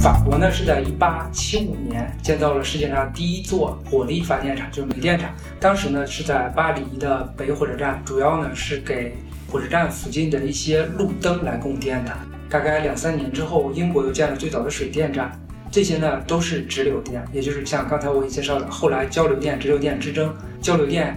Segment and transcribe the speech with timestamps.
[0.00, 5.30] 法国呢是在一八七五年建造了世界上第一座火力发电厂，就是煤电厂。
[5.60, 9.14] 当时呢是在巴黎的北火车站，主要呢是给
[9.46, 12.16] 火车站附近的一些路灯来供电的。
[12.48, 15.38] 大概两三年之后，英国又建了最早的水电站，
[15.70, 21.14] 这些呢都是直流电，也就是像刚才我介绍的，后来交流电、直流电之争，交流电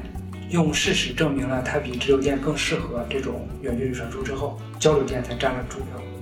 [0.49, 6.12] 用事实证明了它比直流电更适合这种远距离传输之后，交流电才占了主流。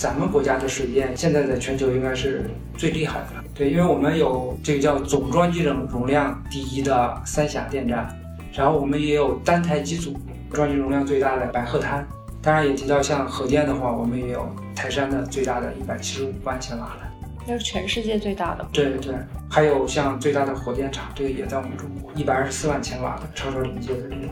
[0.00, 8.08] 咱们国家的水电现在在全球应该是最厉害的，对，因为我们有这个叫总装机容容量第一的三峡电站，
[8.50, 10.18] 然后我们也有单台机组
[10.50, 12.08] 装机容量最大的白鹤滩，
[12.40, 17.02] 当然也提到像核电的话，我们也有台山的最大的一百七十五万千瓦的，
[17.46, 18.66] 那是全世界最大的。
[18.72, 19.14] 对对，
[19.50, 24.30] 还有像最大的火电厂，这个也在我们中国，一百二十四万千瓦的超超临界的这种。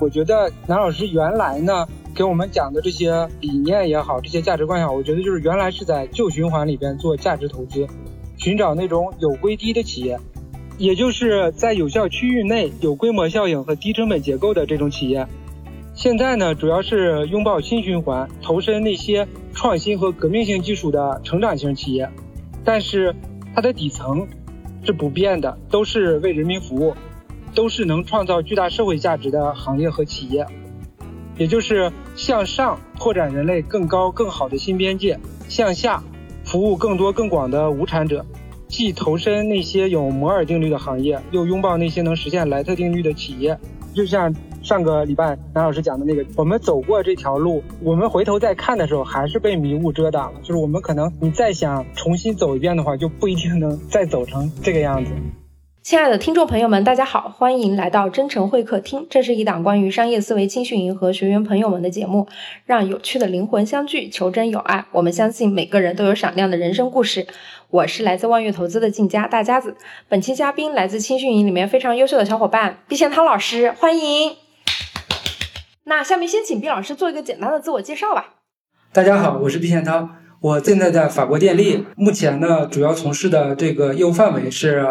[0.00, 7.86] 我觉得南老师原来呢给我们讲的这些理念也好，这些价值观也好，我觉得就是原来是在旧循环里边做价值投资，
[8.38, 10.18] 寻找那种有规低的企业，
[10.78, 15.26] 也就是在有效区域内有规模效应和低成本结构的这种企业。
[15.94, 22.08] 现在呢，主要是拥抱新循环，投身那些创新和革命性技术的成长型企业，
[22.64, 23.14] 但是
[23.54, 24.26] 它的底层
[24.84, 26.94] 是不变的，都是为人民服务。
[27.54, 30.46] 都是能创造巨大社会价值的行业和企业，
[31.36, 36.02] 也就是向上拓展人类更高更好的新边界，向下
[36.44, 38.24] 服务更多更广的无产者，
[38.68, 43.58] 既投身那些有摩尔定律的行业，又拥抱那些能实现莱特定律的企业。
[43.94, 50.40] 就像上个礼拜南老师讲的那个，我们走过这条路，我们回头再看的时候，还是被迷雾遮挡了。
[50.42, 55.10] 就是我们可能你再想重新走一遍的话，就不一定能再走成这个样子。
[55.86, 59.06] 亲爱的听众朋友们，大家好，欢迎来到真诚会客厅。
[59.08, 62.26] 这是一档关于商业思维、青训营和学员朋友们的节目，
[62.64, 64.84] 让有趣的灵魂相聚，求真有爱。
[64.90, 67.28] 我们相信每个人都有闪亮的人生故事。
[67.70, 69.76] 我是来自万悦投资的静佳大家子。
[70.08, 74.32] 本期嘉宾来自青训营里面非常优秀的小伙伴毕贤涛老师，欢迎。
[75.84, 78.34] 那下面先请毕老师做一个简单的自我介绍吧。
[78.92, 80.08] 大家好，我是毕贤涛，
[80.40, 84.84] 我现在在法国电力，目前呢主要从事的这个业务范围是。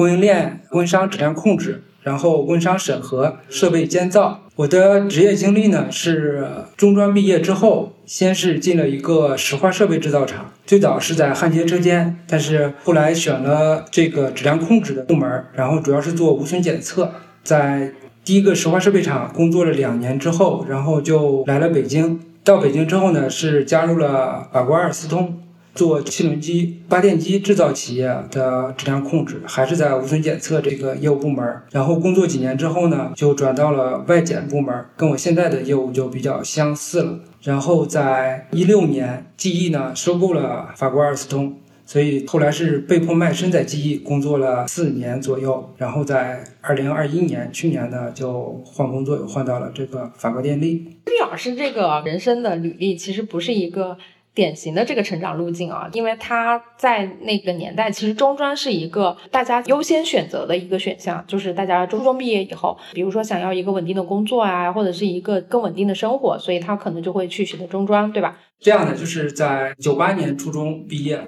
[0.00, 4.40] 供应链、供应商质量控制，然后供应商审核、设备监造。
[4.56, 17.12] 我的职业经历呢是中专毕业之后，先是进了一个石化设备制造厂，最早是在焊接车间，但是后来选了这个质量控制的部门，然后主要是做无损检测。
[17.44, 17.92] 在
[18.24, 22.18] 第一个石化设备厂工作了两年之后，然后就来了北京。
[22.42, 25.38] 到北京之后呢，是加入了法国阿尔斯通。
[25.74, 31.44] 做汽轮机、发电机制造企业的质量控制，还是在无损检测这个业务部门。
[31.70, 37.20] 然后工作几年之后呢，就转到了外检部门，跟我现在的业务就比较相似了。
[37.42, 45.72] 然后在一六年，GE 呢收购了法国阿尔斯通，所以后来是被迫卖身在 GE 工作了四年左右。
[45.78, 50.98] 然后在二零二一年，去年呢就换工作，又换到了这个法国电力。
[51.04, 53.96] 毕老师这个人生的履历其实不是一个。
[54.40, 68.38] 典型的这个成长路径啊，因为他在那个年代，其实中专是一个大家优先选择的一个选项，就是大家初中毕业以后，比如说想要一个稳定的工作啊，或者是一个更稳定的生活，所以他可能就会去选择中专，对吧？
[68.58, 71.20] 这样的就是在九八年初中毕业，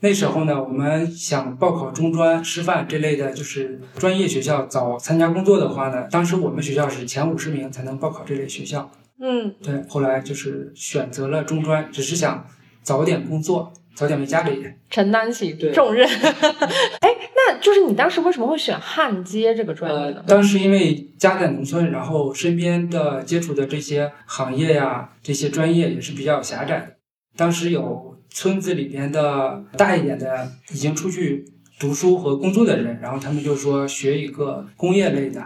[0.00, 8.90] 那时候呢，我们想报考中专、师范这类的，就是专业学校，早参加工作的话呢，当时我们学校是前五十名才能报考这类学校。
[9.20, 12.46] 嗯，对，后来就是选择了中专，只是想
[12.88, 16.08] 早点工作，早点为家里承担起重任。
[17.00, 20.24] 哎，那就是你当时为什么会选焊接这个专业呢？
[20.26, 26.96] 当时因为家在农村，然后身边的接触的这些行业呀，这些专业也是比较狭窄的。
[27.36, 31.44] 当时有村子里边的大一点的已经出去
[31.78, 35.44] 读书和工作的人，然后他们就说学一个工业类的。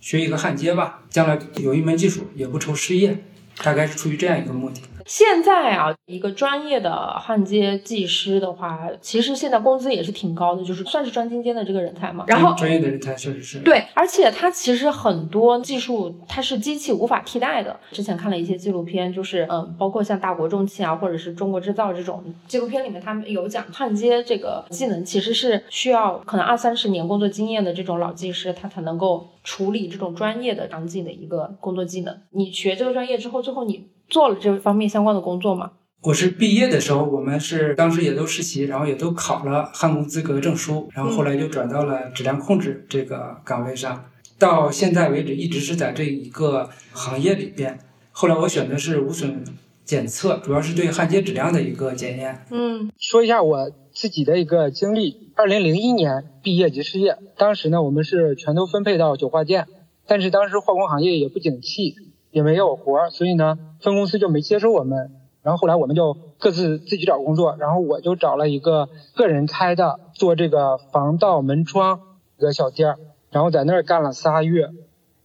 [0.00, 3.16] 学一个焊接吧，将来有一门技术也不愁失业，
[3.62, 4.82] 大概是出于这样一个目的。
[5.06, 12.24] 现在啊，一个专业的焊接技师的话，其实现在工资也是挺高的，就是算是专精尖的这个人才嘛。
[12.26, 17.78] 然后专业的人才确实是对，而且他其实很多技术它是机器无法替代的。
[17.92, 32.16] 之前看了一些纪录片，就是嗯，包括像大国重器啊，或者是中国制造这种纪录片里面，他们有讲焊接这个技能其实是需要可能二三十年工作经验的这种老技师，他才能够处理这种专业的场景的一个工作技能。
[32.30, 33.88] 你学这个专业之后，最后你。
[34.08, 35.72] 做了这方面相关的工作吗？
[36.02, 44.04] 我是毕业的时候，我们是当时也都实习，然后也都考了焊工资格证书，然后后来就转到了质量控制这个岗位上，
[44.38, 47.78] 到现在为止一直是在这一个行业里边。
[48.12, 49.42] 后来我选的是无损
[49.84, 52.44] 检测，主要是对焊接质量的一个检验。
[52.50, 55.32] 嗯说一下我自己的一个经历。
[55.36, 59.66] 二零零一年毕业即失业，当时呢我们是全都分配到九化建，
[60.06, 61.96] 但是当时化工行业也不景气，
[62.34, 65.12] 也没有活儿，所以呢分公司就没接收我们。
[65.42, 72.00] 然后后来我们就各自自己找工作，然后我就找了一个个人开的做这个防盗门窗
[72.38, 72.98] 一个小店儿，
[73.30, 74.68] 然后在那儿干了仨月。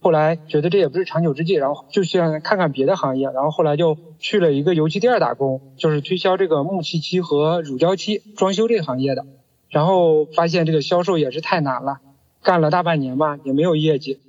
[0.02, 9.26] 后来觉得这也不是长久之计，然后就想看看别的行业，然后后来就去了一个油漆店打工，就是推销这个木器漆和乳胶漆装修这个行业的。
[9.70, 12.00] 然后发现这个销售也是太难了，
[12.42, 14.20] 干了大半年吧，也没有业绩。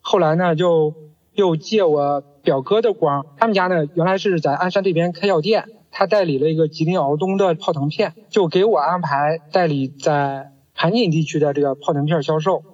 [0.00, 0.94] 后来呢，就
[1.38, 12.64] 又借我表哥的光，他们家呢原来是在鞍山这边开药店，他代理了一个吉林敖东的泡腾片，就给我安排代理在盘锦地区的这个泡腾片销售。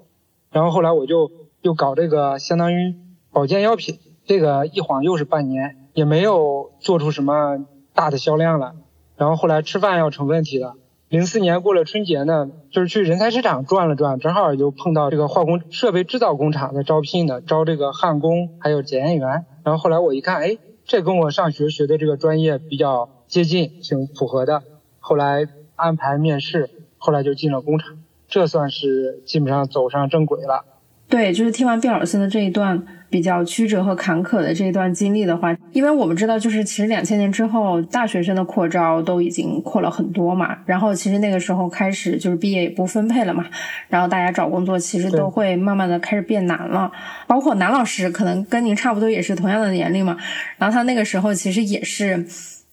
[0.51, 1.31] 然后后来我就
[1.61, 2.95] 又搞这个相当于
[3.31, 8.73] 保健药品，这个一晃又是半年，也没有做出什么大的销量了。
[9.19, 10.75] 然后后来吃饭要成问题了。
[11.09, 19.45] 零四年过了春节呢，就是去人才市场转了转，正好就碰到这个化工设备制造工厂在招聘的，招这个焊工还有检验员。
[19.63, 24.63] 然后后来我一看，哎，这跟我上学学的这个专业比较接近，挺符合的。
[24.99, 25.47] 后来
[25.77, 30.65] 安排面试，后来就进了工厂，这算是基本上走上正轨了。
[31.07, 40.59] 对，就是听完毕老师的这一段比较曲折和坎坷的这一段经历的话，因为我们知道，就是其实两千年之后，大学生的扩招都已经扩了很多嘛。
[40.67, 43.47] 然后其实那个时候开始就是毕业也不分配了嘛，
[43.87, 46.91] 然后大家找工作其实都会慢慢的开始变难了。
[47.29, 50.17] 包括男老师可能跟您差不多也是同样的年龄嘛，
[50.59, 52.27] 然后他那个时候其实也是。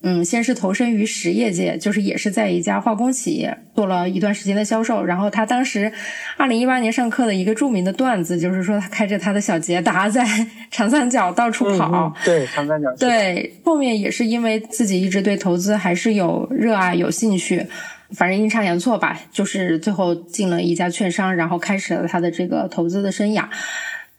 [0.03, 5.05] 嗯，先是投身于实业界，就是也是在一家化工企业做了一段时间的销售。
[5.05, 5.91] 然后他当时
[6.37, 10.25] 二零一八年上课的一个著名的段子，就是说他开着他的小捷达在
[10.71, 11.87] 长三角到处跑。
[11.91, 12.91] 嗯嗯、对，长三角。
[12.95, 17.67] 对，后面也是因为自己一直对投资还是有热爱、有兴趣，
[18.11, 23.45] 反正阴差阳错吧，就是最后进了一家券商，然后开始了他的这个投资的生涯。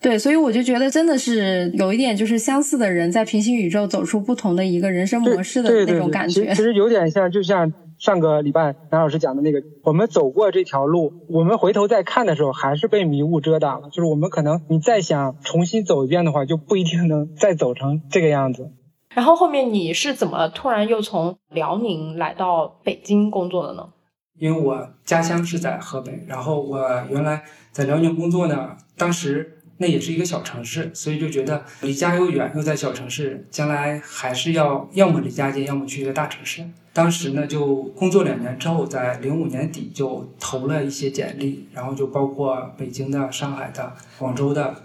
[0.02, 6.52] 对，所以我就觉得真的是有一点就是相似的人在平行宇宙走出不同的一个人生模式的那种感觉。
[6.54, 13.90] 其实有点像，就像上个礼拜南老师讲的那个，我们走过这条路，我们回头再看的时候，还是被迷雾遮挡了。
[13.90, 18.72] 就是我们可能你再想重新走一遍的话，就不一定能再走成这个样子。
[19.14, 23.90] 然后后面你是怎么突然又从辽宁来到北京工作的呢？
[24.37, 29.58] 因为我家乡是在河北，然后我原来在辽宁工作呢，当时。
[29.82, 36.64] 那也是一个小城市，所以就觉得离家又远，又在小城市，将来还是要要么离家近，要么去一个大城市。
[36.93, 44.76] 当时呢，就工作两年之后，在零五年底就投了一些简历，然后就包括北京的、上海的、广州的、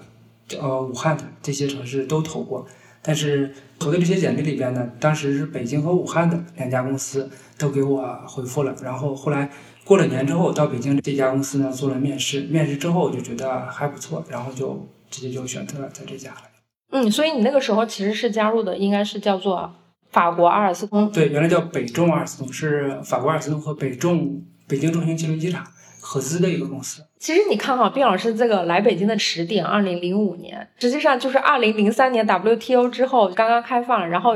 [0.59, 2.65] 呃武汉的这些城市都投过。
[3.03, 9.47] 但是投的这些简历里边呢，当时是北京和武汉的两家公司都给我回复了，然后后来。
[9.87, 16.41] 过了年之后，到北京这家公司呢做了面试，面试之后我就觉得还不错，然后就直接就选择了在这家了。
[16.91, 19.73] 嗯，所以你那个时候其实是加入的，应该是叫做
[20.11, 21.09] 法国阿尔斯通。
[21.11, 25.65] 对，原来叫北重阿尔斯通，是法国阿尔斯通和北重北京中型汽轮机厂
[26.01, 27.01] 合资的一个公司。
[27.17, 34.35] 其实你看哈，毕老师这个来北京的时点，二零零五年，实际上就是二零零三年 WTO 之后刚刚开放，然后。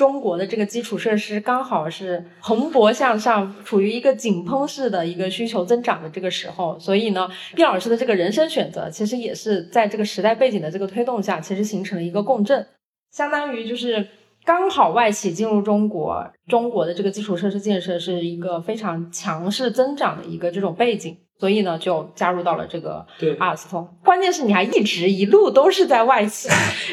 [0.00, 12.66] 中国的这个基础设施刚好是蓬勃向上，处于一个井喷式的一个需求增长的这个时候，所以呢，毕老师的这个人生选择，其实也是在这个时代背景的这个推动下，其实形成了一个共振，
[13.12, 14.08] 相当于就是
[14.46, 21.14] 刚好外企进入中国，中国的这个基础设施建设是一个非常强势增长的一个这种背景。
[21.40, 23.04] 所以呢，就加入到了这个
[23.38, 23.88] 阿尔斯通。
[24.04, 26.50] 关键是你还一直一路都是在外企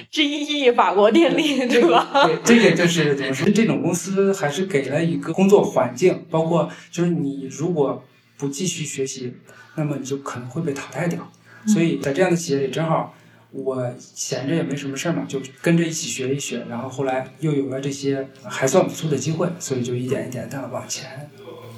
[0.10, 2.08] ，GE、法国电力， 对吧？
[2.26, 3.52] 对，这个就是怎么说？
[3.52, 8.02] 这种公司还是给了一个工作环境，包括就是你如果
[8.38, 9.34] 不继续学习，
[9.76, 11.30] 那么你就可能会被淘汰掉。
[11.68, 13.14] 所以在这样的企业里，正好
[13.52, 16.66] 我闲着也没什么事儿嘛，就跟着一起学一学。
[16.70, 21.30] 然后后来又有了这些还算不错的机会，所以就一点一点的往前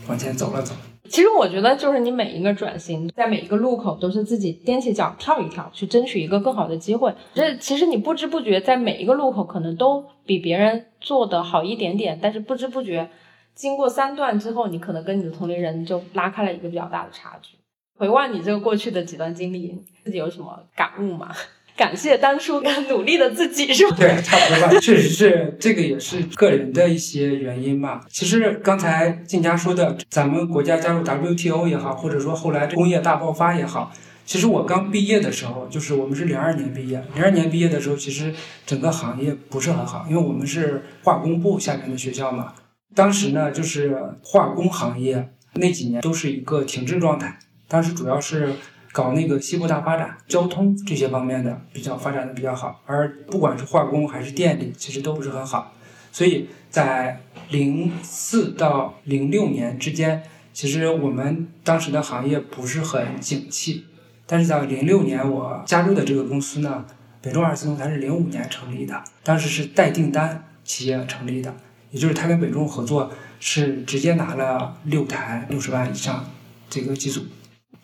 [0.08, 0.76] 往前走了走。
[1.10, 7.14] 其实我觉得，就是你每一个转型，在每一个路口，都是自己踮起脚跳一跳，去争取一个更好的机会。
[7.34, 13.10] 这其实你不知不觉，在每一个路口，可能都比别人做的好一点点，但是不知不觉，
[13.54, 17.58] 经过三段之后，你可能跟你的同龄人就拉开了一个比较大的差距。
[17.98, 19.76] 回望你这个过去的几段经历，
[20.06, 21.32] 自己有什么感悟吗？
[21.80, 23.96] 感谢当初敢努力的自己，是吧？
[23.98, 24.70] 对，差不多吧。
[24.84, 28.02] 确实是，这个也是个人的一些原因吧。
[28.10, 33.94] 其实刚才静佳说的，咱们国家加入 WTO 也好，或者说后来工业大爆发也好，
[34.26, 38.34] 其实我刚毕业的时候，就是我们是零二年毕业，零二年毕业的时候，其实
[38.66, 42.54] 整个行业不是很好，因为我们是化工部下面的学校嘛。
[42.94, 48.54] 当时呢，就是化工行业那几年都是一个停滞状态，当时主要是
[48.92, 55.74] 搞那个西部大发展，交通这些方面的比较发展的比较好，而不管是化工还是电力，其实都不是很好。
[56.12, 63.86] 所以在零四到零六年之间，其实我们当时的行业不是很景气。
[64.26, 66.86] 但是在零六年我加入的这个公司呢，
[67.22, 71.56] 北中二次通它是零五年成立的，当时是带订单企业成立的，
[71.92, 76.26] 也就是他跟北中合作是直接拿了六台六十万以上
[76.70, 77.24] 这个机组。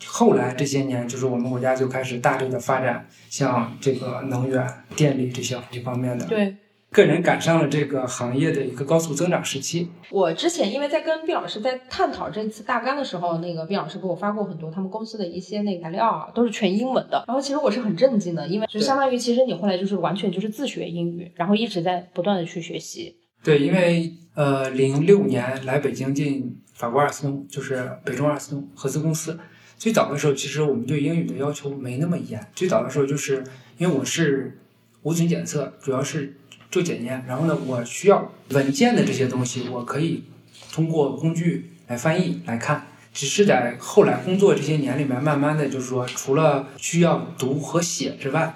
[0.07, 6.25] 后来这些年，就是我们国家就开始大力的发展像这个能源、电力这些这方面的。
[6.25, 6.55] 对。
[6.91, 9.89] 个人赶上了这个行业的一个高速增长时期。
[10.09, 17.21] 我之前因为在跟毕老师在探讨这次大纲的时候，那个毕老师给我发过很多他们公司的一些那个材料啊，都是全英文的。
[17.27, 23.17] 然后其实我是很震惊的，因为就相当于其实你后来就是完全就是自学英语，然后一直在不断的去学习。
[23.43, 29.37] 对，因为呃，零六年来北京进法国阿尔斯通，就是北中阿尔斯通合资公司。
[29.77, 32.45] 最早的时候，其实我们对英语的要求没那么严。
[32.55, 33.43] 最早的时候，就是
[33.77, 34.59] 因为我是
[35.03, 36.35] 无菌检测，主要是。
[36.71, 40.25] 做检验，然后呢，我需要文件的这些东西，我可以
[40.73, 42.87] 通过工具来翻译来看。
[43.13, 48.53] 只是在后来工作这些年里面，慢慢的就是说，除了需要读和写之外，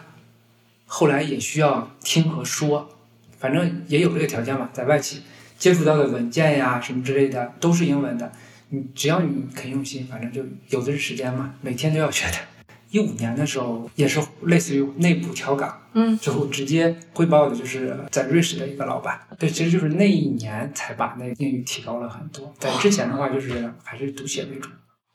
[0.86, 2.90] 后来也需要听和说，
[3.38, 4.70] 反正也有这个条件嘛。
[4.74, 5.22] 在外企
[5.58, 8.30] 接触到的文件呀什么之类的都是英文的，
[8.70, 12.34] 你只要你肯用心，反正就有的是时间嘛，每天都要学的。
[12.92, 24.70] 一五年的时候，也是类似于内部调岗，嗯，最后直接汇报的就是在瑞士的一个老板，对，其实就是那一年才把那英语提高了很多，在之前的话就是还是读写为主。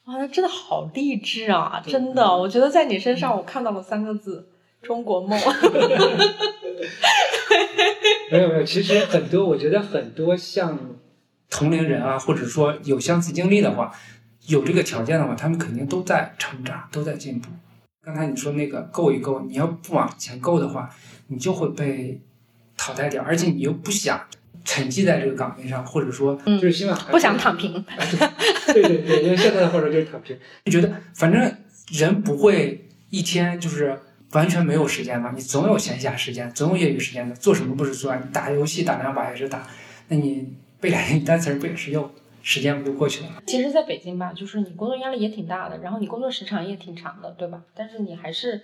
[0.04, 1.82] 哇，那真的好励志啊！
[1.84, 4.48] 真的，我觉得在你身上我看到了三个字：
[4.80, 5.36] 中国梦。
[8.30, 10.78] 没有没有，其实很多，我觉得很多像
[11.54, 13.94] 同龄人啊，或者说有相似经历的话。
[14.46, 17.48] 有这个条件的话，他们肯定都在成长，都在进步。
[18.04, 20.94] 刚才你说那个够一够，你要不往前够的话，
[21.28, 22.20] 你就会被
[22.76, 24.20] 淘汰掉，而且你又不想
[24.62, 27.82] 沉寂在这个岗位上，或者说就是希望不想躺平。
[28.66, 31.50] 对对对，因为现在的话说就是躺平，就觉得反正
[31.92, 33.98] 人不会一天就是
[34.32, 37.34] 完全没有时间嘛，你总有闲暇时间，总有业余时间的。
[37.34, 38.20] 做什么不是做啊？
[38.22, 39.66] 你打游戏打两把也是打，
[40.08, 42.10] 那你背两天单词不也是用？
[42.42, 43.42] 时间不就过去了？
[43.46, 47.62] 其实，在北京吧，就是你工作压力也挺大的，然后你工作时长也挺长的，对吧？
[47.74, 48.60] 但是你还是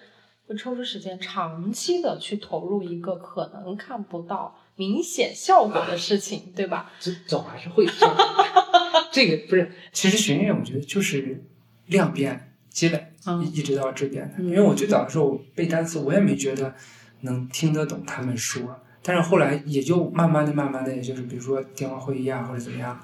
[0.47, 6.93] 会抽出时间，长期的去投入一个可能看不到明显效果的事情，对吧？
[7.01, 7.87] 总总还是会。
[9.11, 11.43] 这个不是，其实学英语我觉得就是
[11.87, 14.43] 量变积累，一一直到质变的。
[14.43, 16.75] 因为我最早的时候背单词，我也没觉得
[17.23, 23.01] 能听得懂他们说，但是后来也就慢慢的、慢慢的，就是比如说电话会议啊，或者怎么样。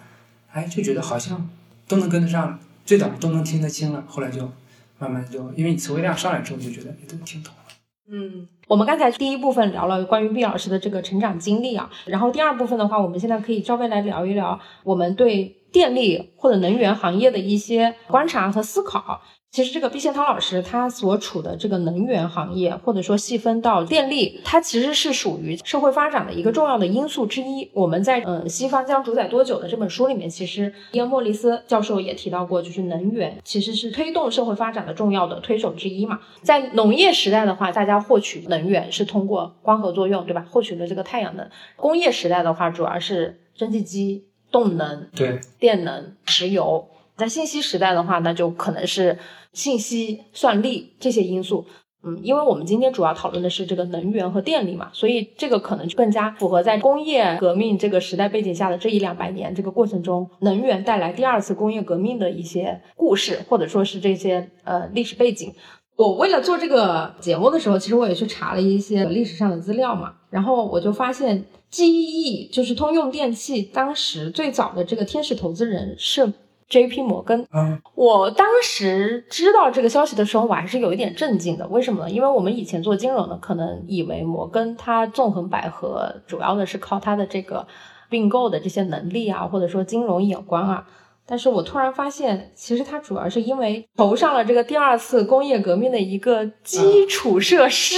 [0.52, 1.50] 哎，就觉得好像
[1.86, 4.50] 都能跟得上了，最早都能听得清了，后来就
[4.98, 7.60] 慢慢就，因为你词汇量上来之后，就觉得也都听懂了。
[8.08, 19.21] 嗯，我们刚才第一部分聊了关于毕老师的这个成长经历啊，然后第二部分的话，我们现在可以稍微来聊一聊我们对电力或者能源行业的一些观察和思考。
[19.50, 27.71] 其实这个毕宪涛老师他所处的这个能源行业，或者说细分到电力，它其实是属于社会发展的一个重要的因素之一。
[27.75, 36.21] 我们在嗯《西方将主宰多久》的这本书里面，其实伊恩·莫里斯教授也提到过，就是能源其实是推动社会发展的重要的推手之一嘛。
[36.42, 40.47] 在农业时代的话，大家获取能源是通过光合作用，对吧？
[40.50, 41.49] 获取了这个太阳能。
[41.76, 46.88] 工业时代的话，主要是蒸汽机、动能、对电能、石油。
[47.14, 49.18] 在信息时代的话，那就可能是
[49.52, 51.66] 信息、算力这些因素。
[52.02, 65.52] 嗯，因为我们今天主要讨论的是这个能源和电力嘛，所以这个可能就更加符合在工业革命这个时代背景下的这一两百年这个过程中，能源带来第二次工业革命的一些故事，或者说是这些呃历史背景。
[65.96, 76.31] 我为了做这个节目的时候，其实我也去查了一些历史上的资料嘛，然后我就发现，GE 就是通用电气当时最早的这个天使投资人是。
[76.69, 77.00] J.P.
[77.00, 81.64] 摩根，嗯，我当时知道这个消息的时候，我还是有一点震惊的。
[81.69, 82.11] 为什么呢？
[82.11, 87.64] 因为我们以前做金融的，可能以为摩根它纵横捭阖，主要的是靠它的这个
[88.11, 90.85] 并购的这些能力啊，或者说金融眼光啊。
[91.25, 97.95] 但是我突然发现，其实它主要是因为投上了这个第二次工业革命的一个基础设施，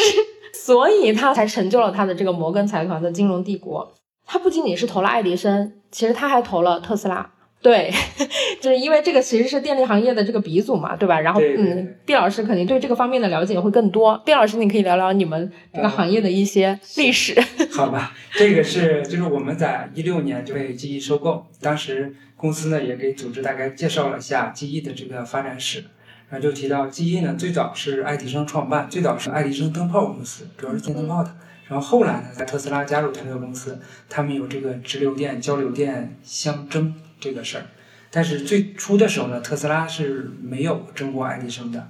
[0.55, 3.95] 所以他才成就了他的这个摩根财团的金融帝国。
[4.27, 7.31] 他不仅仅是投了爱迪生，其实他还投了特斯拉。
[7.61, 7.91] 对，
[8.61, 11.19] 就是因为这个其实是电力行业的这个鼻祖嘛，对吧？
[11.19, 14.17] 然后对对对嗯，毕老师肯定对这个方面的了解会更多。
[14.25, 17.35] 毕老师，你可以聊聊你们这个行业的一些历史。
[17.73, 25.83] 好吧，这个是就是我们在一六年就被记忆收购，当时公司呢也给组织大概介绍了一下记忆的这个发展史，
[26.31, 31.35] 然后就提到记忆呢最早是爱迪生创办，最早是爱迪生灯泡公司，主要是做灯泡的。
[31.69, 37.65] 然后后来呢，在特斯拉加入这个公司，他们有这个直流电、交流电相争这个事儿。
[38.11, 41.89] 但是最初的时候呢，特斯拉是没有争过爱迪生的，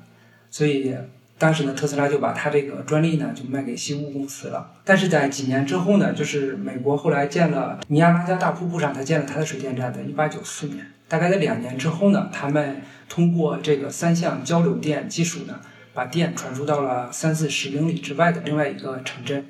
[0.51, 0.93] 所以
[1.39, 4.73] 当时呢，特斯拉就把它这个专利呢就卖给西屋公司了。
[4.85, 15.61] 但是在几年之后呢，就是美国后来建了尼亚拉加大瀑布上，他建了它的水电站，在一八九四年，大概在两年之后呢，他们通过这个三相交流电技术呢，
[15.95, 19.47] 把电传输到了三四十英里之外的另外一个城镇。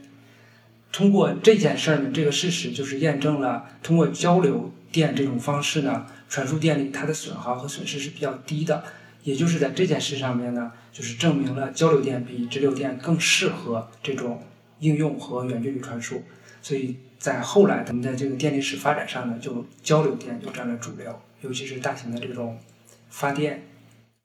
[0.91, 8.83] 通过这件事儿呢，这个事实就是验证了通过交流电这种方式呢，传输电力它的损耗和损失是比较低的。
[9.25, 14.43] 也就是在这件事上面呢，就是证明了交流电比直流电更适合这种
[14.79, 16.23] 应用和远距离传输。
[16.63, 22.57] 所以在后来咱们的这个电力史发展上呢，就交流电就占了主流，尤其是大型的这种
[23.09, 23.63] 发电。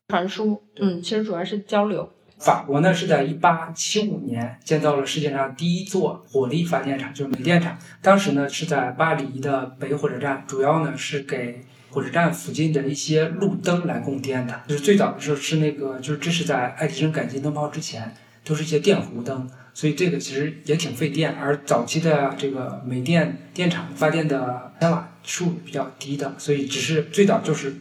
[0.08, 2.10] 传输，嗯，其实主要是交流。
[2.38, 7.78] 法国呢是在一八七五年建造了世界上第一座火力发电厂，就是煤电厂。
[8.02, 11.60] 当时呢是在巴黎的北火车站，主要呢是给
[11.90, 14.60] 火车站附近的一些路灯来供电的。
[14.68, 18.14] 就是最早的时候是那个，就是这是在爱迪生改进灯泡之前，
[18.44, 21.32] 都是一些电弧灯，所以这个其实也挺费电。
[21.32, 27.74] 而早期的这个煤电电厂发电的千瓦数比较低的，所以只是最早就是。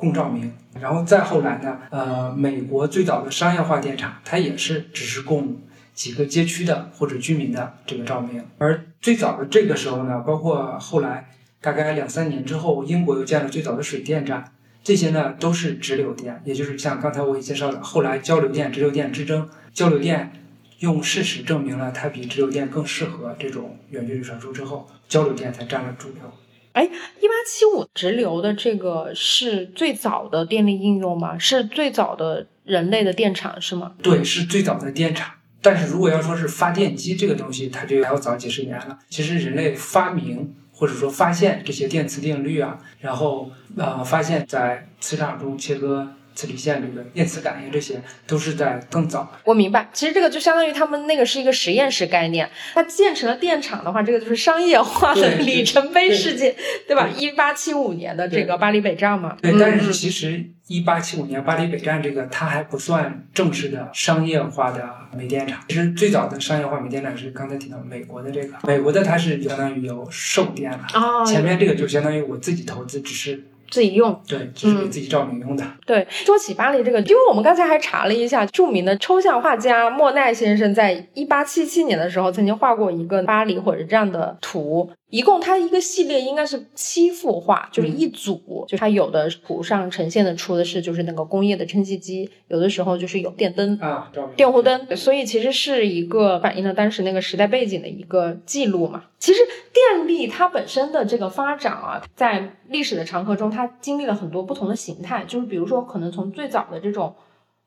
[0.00, 5.60] 供照明，然后再后来呢，呃，美国最早的商业化电厂，它也是只是供
[5.92, 8.42] 几个街区的或者居民的这个照明。
[8.56, 11.28] 而最早的这个时候呢，包括后来
[11.60, 14.52] 大概两三年之后，英国又建了最早的水电站，
[14.82, 20.32] 这些呢都是直流电，也就是像刚才我也介绍的，后来交流电、直流电之争，交流电
[20.78, 26.22] 用事实证明了它比直流电更适合这种远距离传输之后，交流电才占了主流。
[26.72, 26.88] 哎，一
[27.26, 31.38] 八七五直流的这个是最早的电力应用吗？
[31.38, 33.92] 是最早的人类的电厂是吗？
[34.02, 35.32] 对，是最早的电厂。
[35.62, 38.98] 但是如果要说是发电机这个东西，它就要早几十年了。
[39.08, 46.14] 其实人类发明或者说发现这些电磁定律啊，然后呃发现在磁场中切割。
[46.40, 49.30] 磁力线这个电磁感应，这些都是在更早。
[49.44, 52.48] 我明白，其实这个就相当于他们那个是一个实验室概念。
[52.72, 56.54] 它建成了电厂的话，这个就是商业化的里程碑事件，
[56.86, 57.06] 对吧？
[57.14, 59.36] 一八七五年的这个巴黎北站嘛。
[59.42, 65.60] 对，但是其实一八七五年巴黎北站这个，它还不算正式的商业化的煤电厂。
[65.68, 70.86] 其实最早的商业化煤电厂是刚才提到美国的这个，美国的它是相当于有售电了。
[70.94, 71.22] 哦。
[71.26, 73.44] 前面这个就相当于我自己投资，只是。
[73.70, 75.64] 自己用，对，就是给自己照明用的。
[75.86, 84.90] 对，说起巴黎这个，因为我们刚才还查了一下，著名的抽象画家莫奈先生在一八七七年的时候曾经画过一个巴黎火车站的图。
[85.10, 99.04] 一共它一个系列应该是七幅画，就是一组，就它有的图上呈现的出的是就是那个工业的蒸汽机，有的时候就是有电灯啊，电弧灯，所以其实是一个反映了当时那个时代背景的一个记录嘛。
[99.18, 99.40] 其实
[99.72, 107.14] 电力它本身的这个发展啊，在历史的长河中，它经历了很多不同的形态，就是比如说可能从最早的这种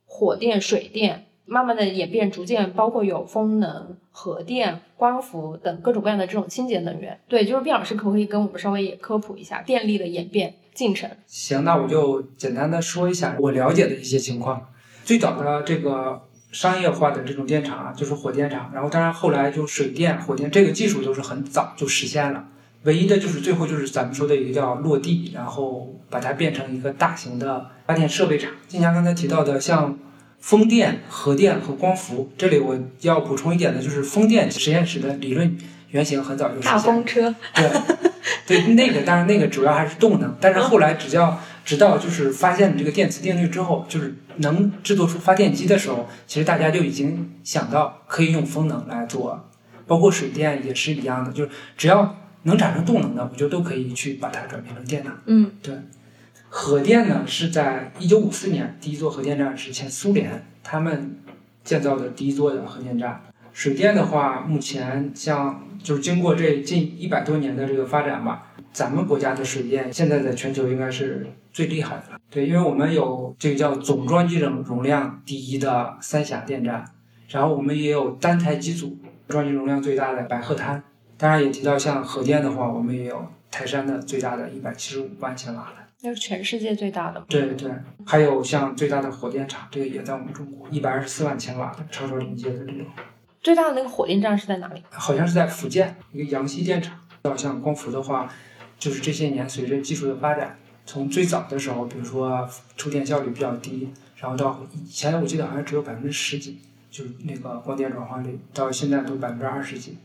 [0.06, 1.26] 火电、水电。
[1.46, 7.20] 慢慢的演变，逐渐包括有风能、核电、光伏等各种各样的这种清洁能源。
[7.28, 11.10] 对，就是毕老师可不可以跟我们稍微也科普一下电力的演变进程？
[11.28, 14.70] 行，那我就简单的说一下我了解的一些情况。
[15.04, 16.22] 最早的这个
[16.54, 18.72] 商业化的这种电厂啊，就是火电厂。
[18.74, 22.48] 然后当然后来就水电、火电这个技术都是很早就实现了。
[22.84, 28.50] 唯一的就是最后就是咱们说的一个叫落地，然后把它变成一个大型的发电设备厂。
[28.70, 30.00] 静佳刚才提到的像。
[30.44, 35.58] 风电、核电和光伏，这里我要补充一点的就是风电实验室的理论
[35.92, 36.72] 原型很早就实现。
[36.74, 37.34] 大风车。
[37.56, 37.72] 对，
[38.46, 49.50] 对，那个当然那个主要还是动能，但是后来只要直到就是发现这个电磁定律之后，就是能制作出发电机的时候，其实大家就已经想到可以用风能来做，
[49.88, 55.14] 包括水电也是一样的，就是只要能产生动能的，我觉得都可以去把它转变成电能。
[55.26, 55.74] 嗯，对。
[56.56, 61.18] 核电呢，是在一九五四年第一座核电站是前苏联他们
[61.64, 63.20] 建造的第一座的核电站。
[63.52, 72.20] 水电的话，目前像就是经过这近一百多年的这个发展吧，咱们国家的水电现在在全球应该是最厉害的了。
[72.30, 76.86] 对，因为我们有这个叫总装机容容量第一的三峡电站，
[77.30, 80.84] 然后我们也有单台机组装机容量最大的白鹤滩。
[81.18, 85.83] 当然也提到像核电的话，我们也有台山的最大的一百七十五万千瓦的。
[86.04, 87.26] 那是全世界最大的。
[87.30, 87.72] 对对，
[88.06, 92.86] 还有像最大的火电厂，这个也在我们中国，一百二十四万千瓦的超超临界的这种，
[93.42, 94.84] 最大的那个火电站是在哪里？
[94.90, 97.00] 好像是在福建一个阳西电厂。
[97.24, 98.30] 要像光伏的话，
[98.78, 103.88] 就是这些年随着技术的发展，从最早的时候，比如说出电效率比较低，
[104.18, 106.60] 然后到以前我记得好像只有百分之十几，
[106.92, 109.98] 就是那个光电转化率，到现在都百分之二十几，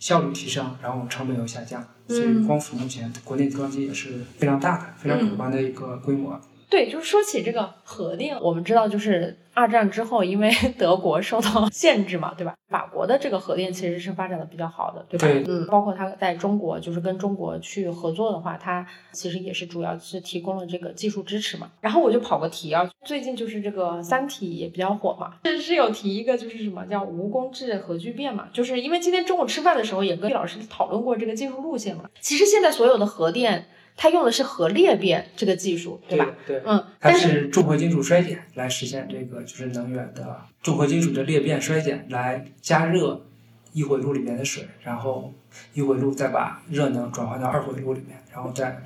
[0.00, 2.44] 效率提升，然后成本又下降，所以嗯。
[2.44, 6.40] 光伏目前国内装机也是非常大的、非常可观的一个规模。
[6.70, 12.54] 对，就是说起这个核电，我们知道，就是二战之后，因为 德国受到限制嘛，对吧？
[12.68, 15.26] 法国的这个核电其实是发展的比较好的，对吧？
[15.26, 21.68] 对嗯，包括它在中国，就是跟中国去合作的话，它其实也是主要是提供了这个技术支持嘛。
[21.80, 32.04] 然后我就跑个题啊，最近就是这个《三体》也比较火嘛，是是有提一个就是什么叫无公制核聚变嘛，就是因为今天中午吃饭的时候也跟老师讨论过这个技术路线嘛。
[32.20, 36.34] 其实现在所有的核电，它用的是核裂变这个技术，对吧？
[36.46, 43.26] 对，嗯，它是是重合金属衰减来实现这个就是能源的重合金属的裂变衰减，来加热
[43.72, 45.32] 一回路里面的水，然后
[45.74, 48.82] 一回路再把热能转换到二回路里面，然后再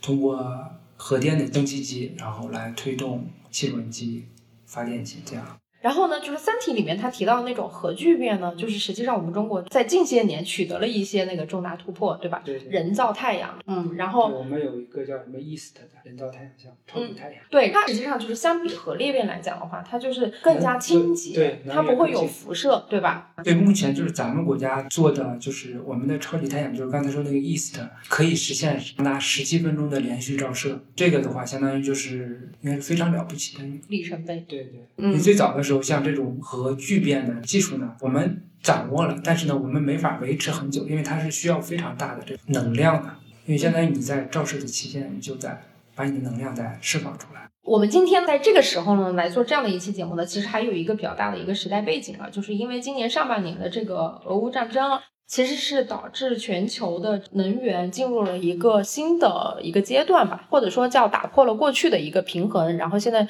[0.00, 4.26] 通过核电的蒸汽机，然后来推动汽轮机、
[4.66, 5.58] 发电机这样。
[5.84, 12.40] 然后呢，就是《三体》里面他提到的那种核聚变呢，就是实际上我们中国在近些年取得了一些那个重大突破，对吧？
[12.42, 17.42] 对对人造太阳，嗯，然后我们有一个叫什么 East 的人造太阳像超级太阳。
[17.50, 23.34] 对它实际上就是相比核裂变来讲的话，它就是更加清洁，对对它不会有辐射，对吧？
[23.44, 30.82] 对，目前就是咱们国家做的，就是我们的超级太阳，就是刚才说那个 East，可以实现长达十七分钟的连续照射。
[30.96, 33.64] 这个的话，相当于就是应该是非常了不起的。
[33.88, 43.10] 里程碑，对对，嗯你最早的时候，像这种核聚变的技术呢，我们掌握了，但是呢，我们没法维持很久，因为它是需要非常大的这个能量的。
[43.46, 45.62] 因为相当于你在照射的期间，你就在
[45.94, 47.46] 把你的能量再释放出来。
[47.62, 63.26] 我们今天在这个时候呢来做这样的一期节目呢，其实还有一个比较大的一个时代背景啊，就是因为今年上半年的这个俄乌战争，其实是导致全球的能源进入了一个新的一个阶段吧，或者说叫打破了过去的一个平衡，然后现在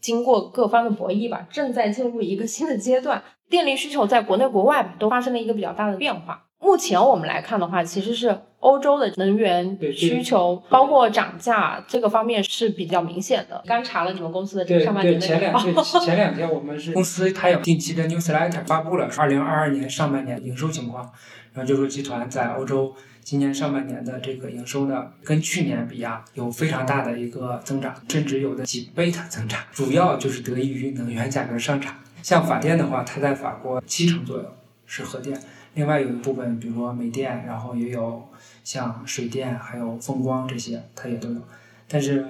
[0.00, 6.44] 经过各方的博弈吧，正在进入一个新的阶段， 电力需求在国内国外吧都发生了一个比较大的变化。
[6.60, 13.62] 目前我们来看的话，其实是欧洲的能源需求，包括涨价这个方面是比较明显的。
[13.64, 21.04] 刚查了你们公司的这个上半，年的，前两天前两天我们是公司它有定期的 newsletter 发布了二零二二年上半年营收情况，
[21.52, 22.92] 然后就说集团在欧洲
[23.28, 31.94] 今年上半年的这个营收呢，跟去年比啊有非常大的一个增长，甚至有的几倍的增长，主要就是得益于能源价格上涨。
[32.22, 35.38] 像法电的话，它在法国七成左右是核电，
[35.74, 38.26] 另外有一部分比如说煤电，然后也有
[38.64, 41.42] 像水电还有风光这些，它也都有，
[41.86, 42.24] 但是。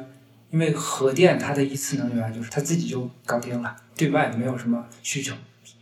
[0.51, 5.35] 因为核电它的一次能源就是它自己就搞定了，对外没有什么需求，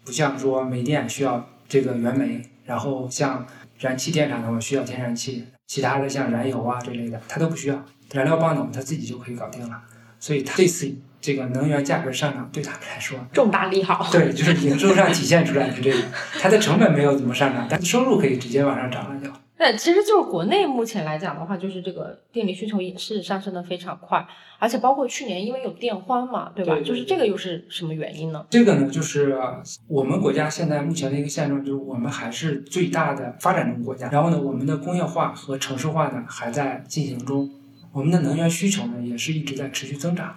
[0.04, 3.46] 不像说煤电需要这个原煤，然后像
[3.78, 9.82] 燃气电厂的话需要天然气，其他的像燃油啊这类的它都不需要，燃料棒呢它自己就可以搞定了，
[10.18, 14.08] 所以它这次这个能源价格上涨对他们来说，重大利好。
[14.12, 15.98] 对，就是营收上体现出来的这个，
[16.40, 19.30] 它的成本没有怎么上涨，但收入可以直接往上涨了就。
[19.58, 24.26] 那其实就是国内目前来讲的话，就是这个电力需求也是上升的非常快，
[24.58, 26.74] 而且包括去年因为有电荒嘛，对吧？
[26.74, 28.44] 对对就是这个又是什么原因呢？
[28.50, 34.10] 这个呢，就是呃我们国家现在目前的一个现状，就是我们还是最大的发展中国家。
[34.10, 37.50] 然后呢，我们的工业化和城市化呢还在进行中，
[37.92, 40.36] 我们的能源需求呢也是一直在持续增长。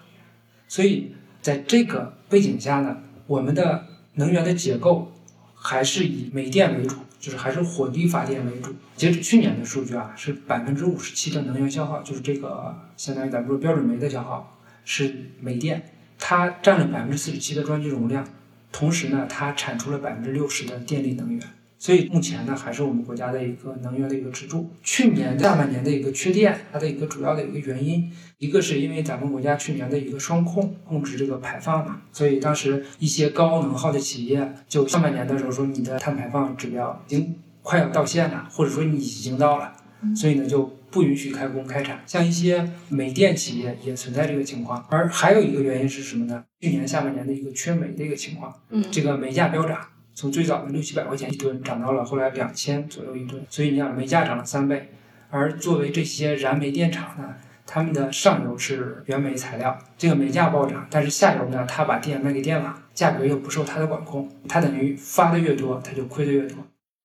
[0.69, 2.95] 所以在这个背景下呢，
[3.27, 5.11] 我们的能源的结构
[5.53, 8.73] 还是以煤电为主，就是还是火力发电为主。
[8.95, 18.25] 截止去年的数据啊，是百分之五十七的能源消耗，就是这个相当于咱们说标准煤的消耗是煤电，它占了百分之四十七的装机容量。
[18.71, 21.41] 同时呢，它产出了百分之六十的电力能源，
[21.79, 24.69] 所以目前呢，还是我们国家的一个能源的一个支柱。
[24.83, 39.73] 去年下半年的一个缺电，它的一个主要的一个原因，一个是因为咱们国家去年的一个双控控制这个排放嘛，所以当时一些高能耗的企业，就上半年的时候说你的碳排放指标已经快要到线了，或者说你已经到了，
[40.13, 42.01] 所以呢就不允许开工开产。
[42.05, 46.43] 像一些煤电企业也存在这个情况，而还有一个原因是什么呢？
[46.59, 48.53] 去年下半年的一个缺煤的一个情况。
[48.69, 49.79] 嗯，这个煤价飙涨，
[50.19, 54.89] 从最早的六七百块钱一吨涨到了后来两千左右一吨，所以你想煤价涨了三倍。
[55.29, 57.33] 而作为这些燃煤电厂呢，
[57.65, 66.57] 他们的上游是原煤材料，这个煤价暴涨，但是下游呢，它把电卖给电网，价格又不受它的管控，它等于发的越多，它就亏的越多。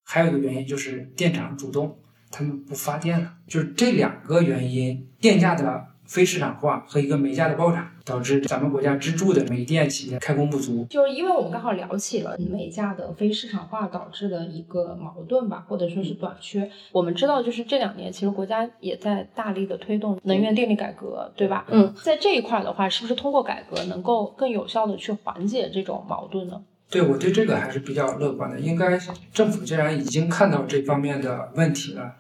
[0.03, 1.96] 还有一个原因就是电厂主动
[2.33, 10.86] 他们不发电了，就是这两个原因，电价的非市场化和一个煤价的暴涨，导致咱们国家支柱的煤电企业开工不足。
[10.90, 16.70] 就是因为我们刚好聊起了煤价的非市场化导致的一个矛盾吧，或者说是短缺。
[16.92, 21.66] 我们知道，就是这两年其实国家也在大力的推动能源电力改革，对吧？
[21.70, 26.62] 嗯，在这一块的话，是不是通过改革能够更有效的去缓解这种矛盾呢？
[26.90, 28.60] 对我对这个还是比较乐观的。
[28.60, 28.98] 应该
[29.32, 32.12] 政府既然已经看到这方面的问题了。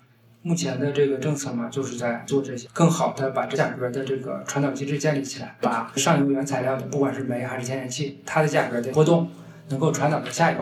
[0.46, 9.30] 目前的这个政策嘛，就是在做这些，更好的把这价格的这个传导机制建立起来，把上游原材料的，不管是煤还是天然气，它的价格的波动
[9.70, 10.58] 能够传导到下游。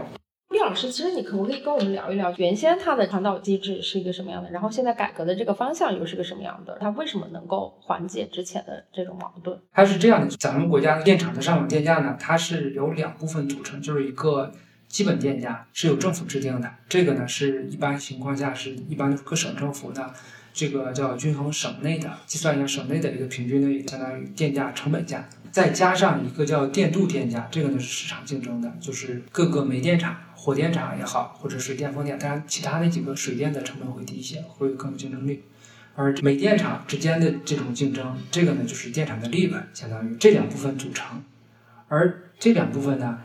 [0.49, 4.49] 毕老师，其实你可不可以跟我们聊一聊，原先它的传导机制是一个什么样的？
[4.51, 6.79] 然后现在改革的这个方向又是个什么样的？
[6.81, 9.59] 它为什么能够缓解之前的这种矛盾？
[9.73, 14.53] 它是这样的，咱们国家的电厂的上网电价呢，它是由两部分组成，就是一个。
[14.93, 20.11] 基本电价是由政府制定的，这个呢是一般情况下是一般各省政府呢，
[20.53, 35.43] 这个叫均衡省内的计算一下省内的一个平均的相当于电价成本价，再加上一个叫电度电价，这个呢是市场竞争的，就是各个煤电厂、火电厂也好，或者是电风电，当然其他那几个水电的成本会低一些，会有更有竞争力。
[35.95, 41.25] 而煤电厂之间的这种竞争，这个呢就是电厂的利润，相当于这两部分组成，
[41.89, 43.19] 而这两部分呢。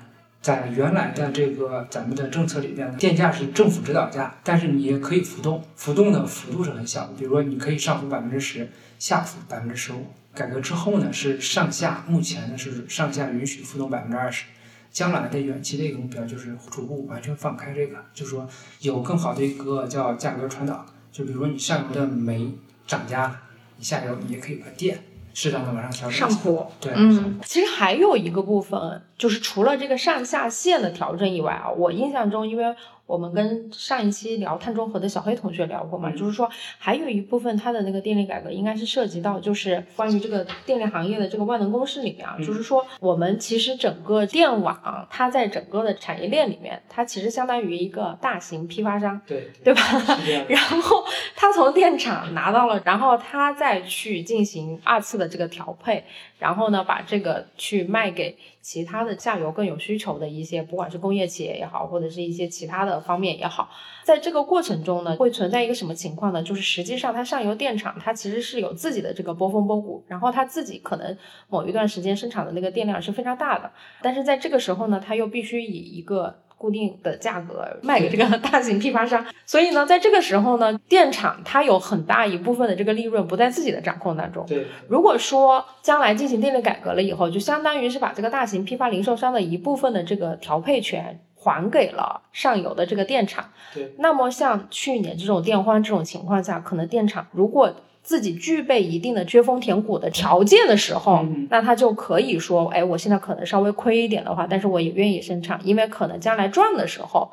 [0.47, 10.05] 在原来的这个咱们的政策里边呢，电价是政府指导价，但是你也可以浮动，浮动的幅度是很小的，比如说你可以上浮百分之十，下浮百分之十五。
[10.33, 14.45] 改革之后呢，是上下，目前呢是上下允许浮动百分之二十，
[14.89, 18.47] 将来的远期的一个目标就是逐步完全放开这个，就是说
[18.79, 22.53] 有更好的一个叫价格传导，就比如说你上游的煤
[22.87, 23.41] 涨价了，
[23.75, 24.97] 你下游也可以把电。
[25.39, 32.75] 适当的往上调整上坡，对，嗯，其实还有一个部分，就是除了这个上下限的调整以外啊，我印象中，因为。
[33.07, 49.81] 我们跟上一期聊碳中和的小黑同学聊过嘛，就是说还有一部分它的那个电力改革应该是涉及到，就是关于这个电力行业的这个万能公式里面啊，就是说我们其实整个电网它在整个的产业链里面，它其实相当于一个大型批发商，对对吧？
[50.49, 56.03] 然后它从电厂拿到了，然后它再去进行二次的这个调配，
[56.37, 58.37] 然后呢把这个去卖给。
[58.59, 63.69] 其他的下游更有需求的一些，不管是工业企业也好，或者是一些其他的方面也好，
[64.03, 66.43] 在这个过程中呢，会存在一个什么情况呢？
[66.43, 73.71] 就是实际上它上游电厂它其实是有自己的这个波峰波谷，然后它自己可能某一段时间生产的那个电量是非常大的，
[74.01, 76.35] 但是在这个时候呢，它又必须以一个。
[76.57, 84.43] 固定的价格卖给这个大型批发商，所以呢，在这个时候呢，电厂它有很大一部分的这个利润不在自己的掌控当中。
[84.47, 93.45] 对，如果说将来进行电力改革了以后，就相当于是把这个大型批发零售商的一部分的这个调配权还给了上游的这个电厂。
[93.73, 97.71] 对，那么像去年这种电荒这种情况下，可能电厂如果
[98.07, 107.29] 自己具备一定的缺峰填谷的条件的时候，那他就可以说，哎，我现在可能稍微亏一点的话，但是我也愿意生产，因为可能将来赚的时候，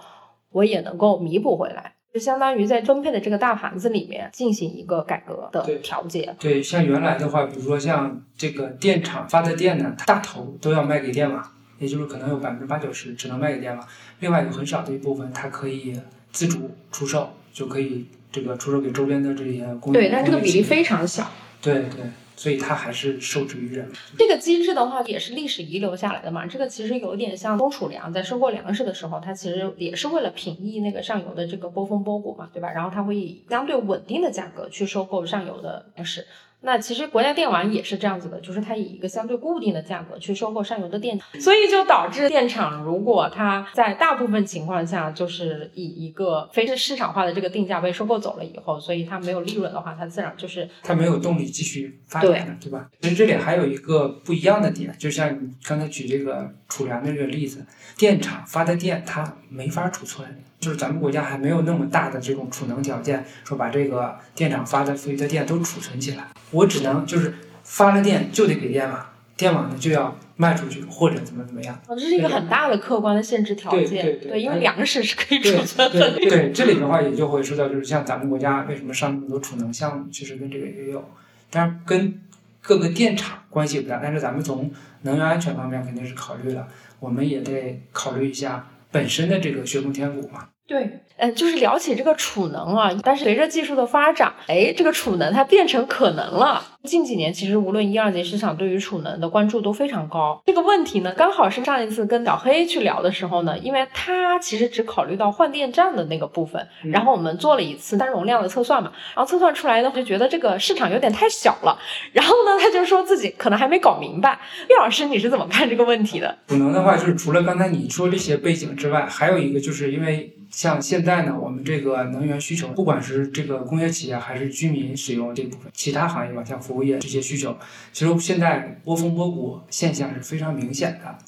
[0.51, 6.35] 我也能够弥补回来，就相当于在分配的这个大盘子里面进行一个改革的调节。
[6.41, 11.41] 对，像原来的话，比如说像这个电厂发的电呢，大头都要卖给电网，
[11.79, 15.97] 也就是可能有百分之八九十只能卖给电网，另外有很少的一部分它可以
[16.33, 18.09] 自主出售，就可以。
[18.35, 21.31] 这个出售给周边的这些工对，但这个比例非常小。
[21.63, 23.89] 对对，所以它还是受制于人。
[24.19, 26.45] 这个机制的话，也是历史遗留下来的嘛。
[26.45, 32.73] 这个其实有点像冬储粮，在收购粮食的时候，它其实也是为了平抑那个上游的这个波峰波谷嘛，对吧？
[32.73, 36.27] 然后它会以相对稳定的价格去收购上游的粮食。
[36.65, 52.89] 那其实国家电网也是这样子的，就是它以一个相对固定的价格去收购上游的电，所以就导致电厂如果它在大部分情况下就是以一个非是市场化的这个定价被收购走了以后，所以它没有利润的话，它自然就是它没有动力继续发展，对吧？
[53.03, 57.65] 其实这里还有一个不一样的点，就像你刚才举这个储粮的这个例子，
[57.99, 60.27] 电厂发的电它没法储存。
[60.61, 66.29] 就是咱们国家还没有那么大的这种储能条件，说把这个电厂发的富余的电都储存起来。
[66.51, 71.79] 我只能就是发了电就得给电网，电网呢就要卖出去或者怎么怎么样。
[71.89, 74.05] 这是一个很大的客观的限制条件。
[74.05, 76.13] 对对对，因为粮食是可以储存的。
[76.13, 81.05] 对，这里的话也就会说到，就是像咱们国家为什么上那么多储能项目，其实跟这个也有，
[81.51, 82.21] 但是跟
[82.63, 84.01] 各个电厂关系不大。
[84.03, 84.71] 但是咱们从
[85.03, 86.67] 能源安全方面肯定是考虑了，
[87.01, 90.54] 我们也得考虑一下本身的这个血中天谷嘛。
[90.67, 96.63] 对，嗯，就是聊起这个储能啊，但是随着技术的发展，哎，这个储能它变成可能了。
[96.85, 100.43] 近几年其实无论一二级市场对于储能的关注都非常高。
[100.45, 111.79] 这个问题呢，刚好是上一次跟小黑去聊的时候呢，因为他其实只考虑到换电站的那个部分，然后我们做了一次单容量的测算嘛，然后测算出来呢，就觉得这个市场有点太小了。
[112.13, 114.39] 然后呢，他就说自己可能还没搞明白。
[114.69, 116.37] 岳老师，你是怎么看这个问题的？
[116.49, 120.34] 储能的话，就是除了刚才你说这些背景之外，还有一个就是因为。
[120.55, 127.57] 像现在呢，我们这个能源需求，不管是这个工业企业还是居民使用这部分，其他行业吧，像服务业这些需求，
[127.93, 131.19] 其实现在波峰波谷现象是非常明显的。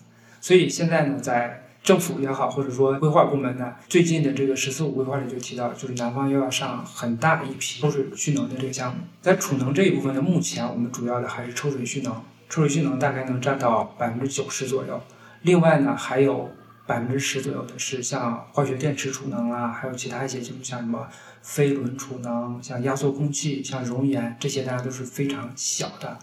[0.40, 9.00] 所以现在呢，在政府也好，或者说规划部门呢，最近的这个“十四五”规划里就提到，就是南方又要上很大一批抽水蓄能的这个项目。
[9.20, 12.14] 在储能这一部分呢，目前我们主要的还是抽水蓄能，
[12.48, 15.02] 抽水蓄能大概能占到百分之九十左右。
[15.42, 16.48] 另外呢，还有。
[16.86, 21.08] 百分之十左右的是像化学电池储能啊，还有其他一些，就是像什么
[21.42, 26.16] 飞轮储能、像压缩空气、像熔岩这些，大家都是非常小的。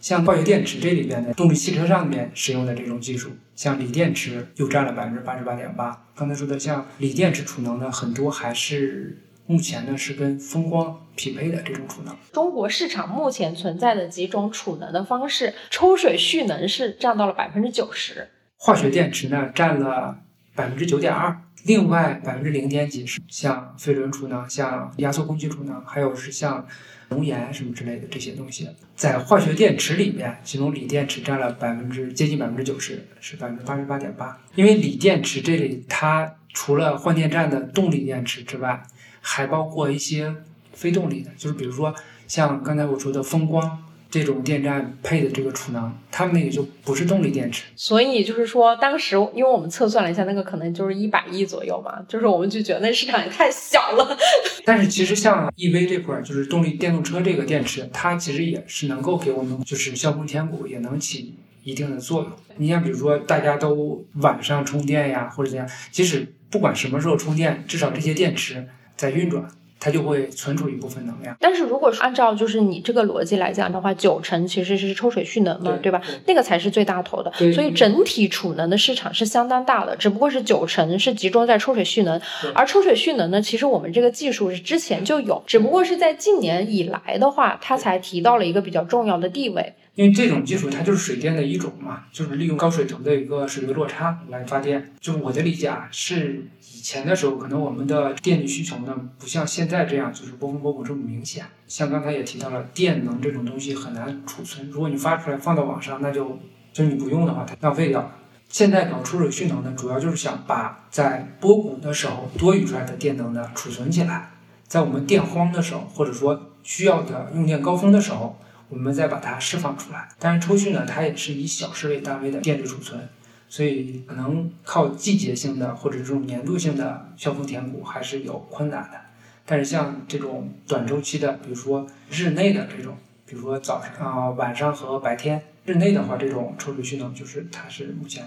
[0.00, 6.06] 像化学电池这里边的动力汽车上面使用的这种技术，像锂电池又占了百分之八十八点八。
[6.14, 12.16] 刚才说的像锂电池储能呢，很多还是目前呢是跟风光匹配的这种储能。
[12.32, 18.28] 中国市场目前存在的几种储能的方式，抽水蓄能是占到了百分之九十。
[18.60, 20.18] 化学电池呢占了
[20.54, 26.66] 百分之九点二，另外百分之零点几是像飞轮储能、像压缩空气储能，还有是像
[27.08, 28.68] 熔岩什么之类的这些东西。
[28.96, 34.36] 在化学电池里面，其中锂电池占了百分之接近百分之九十，是百分之八十八点八。
[34.56, 38.82] 因为锂电池这里它除了换电站的动力电池之外，
[39.20, 40.34] 还包括一些
[40.72, 41.94] 非动力的，就是比如说
[42.26, 43.84] 像刚才我说的风光。
[44.10, 54.16] 这种电站配的这个储能，他们那个就不是动力电池，所以就是说，当时因为我们测算了一下，那个可能就是一百亿左右嘛，就是我们就觉得那市场也太小了。
[54.64, 62.32] 但是其实像 EV 这块儿，就是动力电动车这个电池，它其实也是能够给我们就是削峰填谷，也能起一定的作用。
[62.56, 68.66] 你像比如说大家都晚上充电呀，或者怎样，即使不管什么时候充电，至少这些电池
[68.96, 69.46] 在运转。
[69.80, 76.02] 它就会存储一部分能量，但是如果是按照就是你这个逻辑来讲的话，九成其实是抽水蓄能嘛，对吧？
[76.26, 82.20] 那个才是最大头的，所以整体储能的市场是相当大的，只不过是九成是集中在抽水蓄能，
[82.54, 89.74] 而抽水蓄能呢，其实我们这个技术是之前就有，只不过是在近年以来的话，它才提到了一个比较重要的地位。
[89.98, 94.92] 因为这种技术它就是水电的一种嘛，就是利用高水头的一个水位落差来发电。
[95.00, 101.46] 就我的理解啊，是以前的时候可能我们的电力需求呢，不像现在这样就是波峰波谷这么明显。
[101.66, 106.38] 像刚才也提到了，电能这种东西很难储存，如果你发出来放到网上，那就
[106.72, 108.12] 就你不用的话，它浪费掉了。
[108.48, 114.30] 现在搞出水蓄能呢，主要就是想把在波谷的时候多余出来的电能呢储存起来，
[114.68, 118.38] 在我们电荒的时候，或者说需要的用电高峰的时候。
[118.70, 123.08] 我们再把它释放出来，但是抽蓄呢，它也是以小时为单位的电力储存，
[123.48, 129.00] 所以可能靠季节性的或者这种年度性的削峰填谷还是有困难的。
[129.46, 138.24] 但是像这种短周期的，比如说日内的这种，比如说早上啊、晚上和白天日内的话，这种抽水蓄能就是它是目前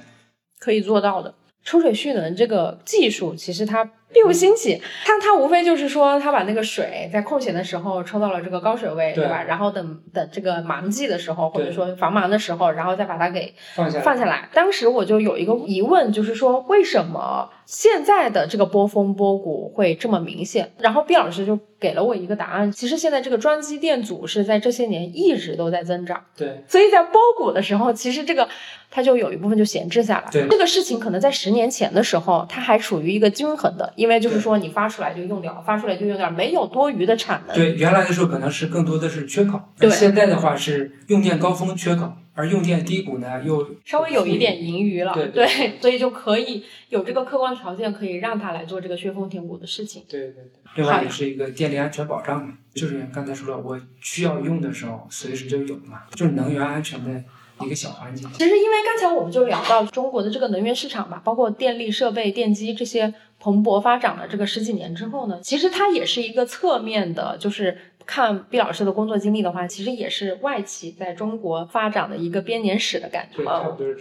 [0.60, 1.36] 可以做到的。
[1.63, 3.91] 抽水蓄能这个技术其实它。
[4.13, 9.43] 并不新奇，他他无非就是说，他把那个水在空闲的时候抽到了这个高水位，对吧？
[9.43, 14.50] 然后等等这个忙季的时候，或者说繁忙的时候，然后再把它给放下放下来。
[14.54, 20.71] 当时我就有一个疑问，就是说为什么现在的这个波峰波谷会这么明显？
[20.80, 26.63] 然后毕老师就给了我一个答案，其实现在这个装机电阻是在这些年一直都在增长，对。
[26.67, 28.47] 所以在波谷的时候，其实这个
[28.89, 30.30] 它就有一部分就闲置下来。
[30.32, 33.93] 对，这个事情可能在十年前的时候，它还处于一个均衡的。
[34.01, 37.55] 因为就是说，你发出来就用掉，发出来就用掉，没有多余的产能。
[37.55, 39.87] 对，原来的时候可能是更多的是缺口，对。
[39.91, 45.13] 现在的话是用电高峰缺口，而用电低谷呢又稍微有一点盈余了。
[45.13, 50.03] 对对，所以就可以有这个客观条件，可以让他来做这个削峰填谷的事情。
[50.09, 50.43] 对对对。
[50.77, 57.23] 另外也是一个电力安全保障嘛，就是刚才说了，我需要用的时候随时就有嘛，就是能源安全的。
[57.63, 58.25] 一个小环节。
[58.33, 67.75] 其实，因为刚才我们就聊到中国的这个能源市场嘛，包括电力设备、电机这些蓬勃发展了这个十几年之后呢，其实它也是一个侧面的，就是
[68.06, 73.43] 看毕老师的工作经历的话，其实也是外企在中国发展的一个编年史的感觉。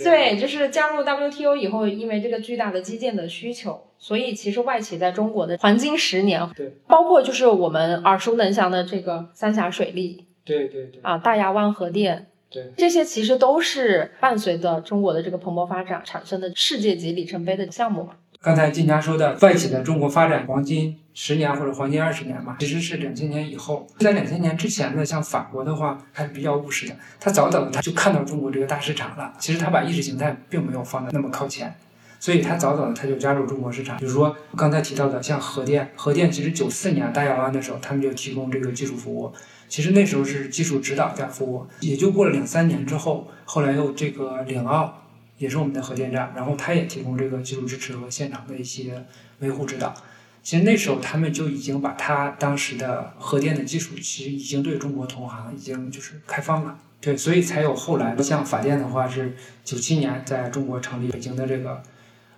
[0.05, 12.27] 对，就是加入 WTO 以后，因为这个巨大的基建的需求，所以其实外企在中国的黄金十年，对，包括就是我们耳熟能详的这个三峡水利，对对对，啊，大亚湾核电。
[12.53, 18.15] 对，这些其实都是伴随着中国的这个蓬勃发展产生的世界级里程碑的项目嘛。
[18.43, 23.87] 刚才金家说的外企在中国发展黄金十年或者黄金二十年嘛，其实是两千年以后。
[23.99, 29.35] 在两千年之前呢，像法国的话还是比较务实的，他早早的他就看到中国这个大市场了。
[29.39, 31.75] 其实他把意识形态并没有放在那么靠前，
[32.19, 33.99] 所以他早早的他就加入中国市场。
[33.99, 39.31] 比如说刚才提到的像核电，核电其实九四年大亚湾的时候，他们就提供这个技术服务。
[39.69, 44.97] 其实那时候是技术指导加服务，也就过了两三年之后，后来又这个领澳。
[45.41, 49.03] 也是我们的核电站，然后它也提供这个技术支持和现场的一些
[49.39, 49.95] 维护指导。
[50.43, 56.79] 其实那时候他们就已经把它当时的核电的技术，其实已经对中国同行已经就是开放了。
[57.01, 59.35] 对，所以才有后来像法电的话是
[59.65, 61.83] 九七年在中国成立北京的这个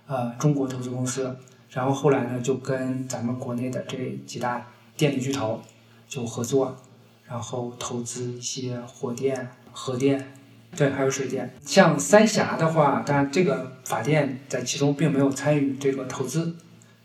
[0.07, 1.35] 呃中国投资公司，
[1.71, 5.61] 然后后来呢就跟咱们国内的这几大电力巨头
[6.07, 6.77] 就合作，
[7.25, 10.33] 然后投资一些火电、核电。
[10.75, 11.53] 对，还有水电。
[11.65, 16.55] 像三峡的话，当然这个法电在其中并没有参与这个投资，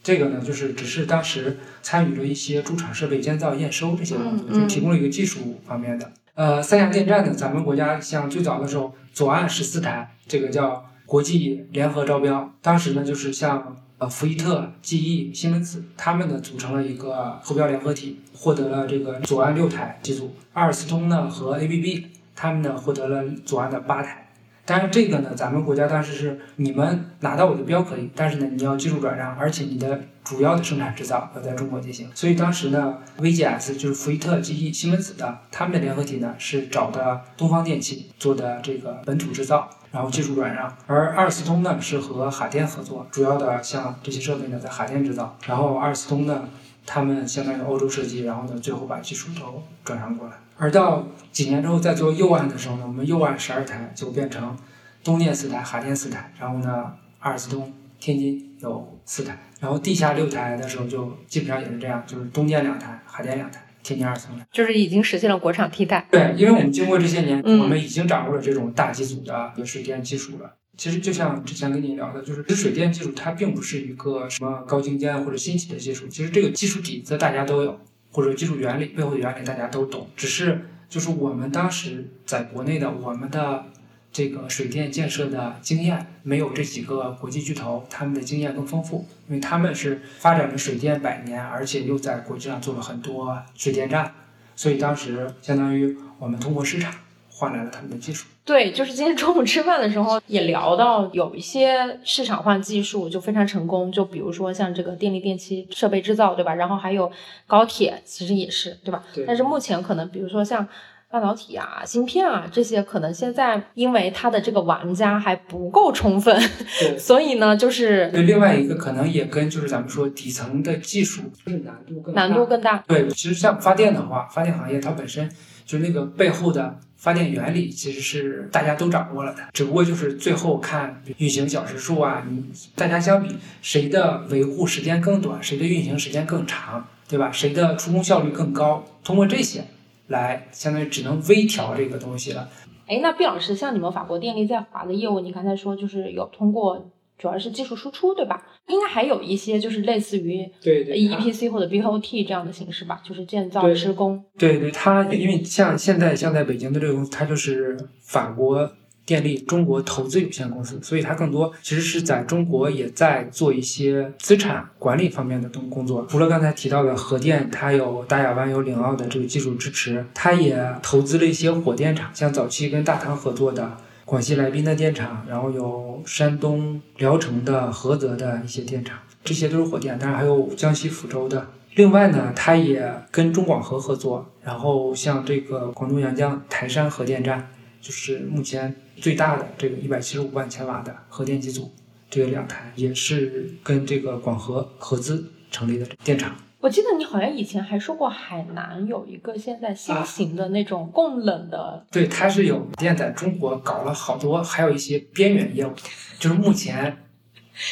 [0.02, 6.10] 这个呢就是只是当时参与了一些驻场设备建造、验收这些工作，就提供了一个技术方面的。
[6.34, 22.04] 呃，三峡电站呢，咱们国家像最早的时候，左岸十四台，这个叫国际联合招标，当时呢就是像呃福伊特、GE、西门子他们呢组成了一个投标联合体，获得了这个左岸六台机组，阿尔斯通呢和 ABB。
[22.40, 24.28] 他们呢获得了左岸的八台，
[24.64, 32.08] 但是这个呢，咱们国家当时是你们拿到我的标可以，但是呢，你要技术转让，而且你的主要的生产制造要在中国进行。
[32.14, 46.48] 所以当时呢，VGS 就是福伊特、GE、西门子的他们的联合体呢是找的东方电气做的这个本土制造，然后技术转让，而阿尔斯通呢是和海电合作，主要的像这些设备呢在海电制造，然后阿尔斯通呢
[46.90, 50.32] 他们相当于欧洲设计，然后呢最后把技术都转让过来。
[50.56, 54.56] 而到几年之后再做右岸的时候呢，我们右岸十二台就变成
[55.04, 57.70] 东电四台、海电四台，然后呢，阿尔斯通、
[58.00, 64.40] 天津有四台，然后地下六台的时候就基本上也是这样，就是东电两台、海电两台、天津阿尔斯通。
[64.50, 66.06] 就是已经实现了国产替代。
[66.10, 70.56] 对，因为我们经过这些年，我们已经掌握了这种大机组的水电技术了。
[70.78, 77.78] 其实就像之前跟你聊的，就是水电技术它并不是一个什么高精尖或者新奇的技术，其实这个技术底子大家都有。
[78.10, 83.66] 或者技术原理背后的原理大家都懂，只是就是我们当时在国内的我们的
[84.10, 94.10] 这个水电建设的经验没有这几个国际巨头他们的经验更丰富，因为他们是发展了水电百年，而且又在国际上做了很多水电站，
[94.56, 96.94] 所以当时相当于我们通过市场。
[97.38, 98.26] 换来了他们的技术。
[98.44, 106.54] 对，就是今天中午吃饭的时候也聊到，有一些市场化技术就非常成功，就比如说像这个电力电器设备制造，对吧？
[106.54, 107.10] 然后还有
[107.46, 109.04] 高铁，其实也是，对吧？
[109.14, 109.24] 对。
[109.24, 110.66] 但是目前可能，比如说像
[111.10, 116.34] 半导体啊、芯片啊这些，可能现在因为它的这个玩家还不够充分，
[116.80, 116.98] 对。
[116.98, 122.82] 所以呢，就是对另外一个可能也跟就是咱们说底层的技术就是难度更难度更大。
[122.86, 125.30] 对，其实像发电的话，发电行业它本身
[125.68, 126.80] 就那个背后的。
[126.98, 132.44] 发电原理其实是大家都掌握了的，只不过就是最后看运行小时数啊，你
[132.74, 137.30] 大家相比谁的维护时间更短，谁的运行时间更长，对吧？
[137.30, 138.84] 谁的出工效率更高？
[139.04, 139.62] 通过这些
[140.08, 142.48] 来，相当于只能微调这个东西了。
[142.88, 146.90] 哎，那毕老师，像你们法国电力在华的业务，你刚才说就是有通过。
[147.18, 148.40] 主要是技术输出，对吧？
[148.68, 154.22] 应该还有一些就是类似于对对 EPC 或者 BOT 这样的形式吧，就是建造施工。
[154.38, 158.70] 对对，它因为像现在像在北京的这个公司，它就是法国
[159.04, 166.06] 电力中国投资有限公司，所以它更多其实是在中国也在做一些资产管理方面的东工作。
[166.08, 173.76] 除了刚才提到的核电，它有大亚湾有领澳的这个技术支持，它也投资了一些火电厂，像早期跟大唐合作的。
[174.08, 181.46] 广西来宾的电厂，然后有山东聊城的菏泽的一些电厂，这些都是火电，当然还有江西抚州的。
[181.74, 187.50] 另外呢，它也跟中广核合作，然后像这个广东阳江台山核电站，
[187.82, 191.70] 就是目前最大的这个一百七十五万千瓦的核电机组，
[192.08, 196.34] 这个两台也是跟这个广核合资成立的电厂。
[196.60, 205.72] 我记得你好像以前还说过，海南有一个现在新型的那种供冷的，对，它是有电在中国搞了好多，还有一些边缘业务，
[206.18, 206.96] 就是目前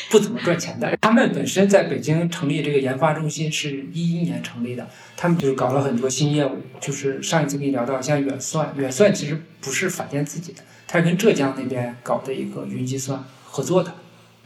[0.09, 0.97] 不怎么赚钱的。
[1.01, 6.57] 他们本身在北京成立这个研发中心是一一年成立的，他们就是搞了很多新业务。
[6.80, 13.93] 就是上一次跟你聊到，像远算，远算其实不是法电自己的，它是跟浙江那边搞的一个云计算合作的。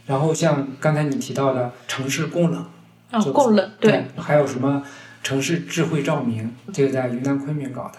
[0.07, 2.65] 然后像刚才你提到的城市供冷。
[3.13, 4.83] 哦，供冷对，还有什么
[5.23, 7.99] 城市智慧照明，这个在云南昆明搞的，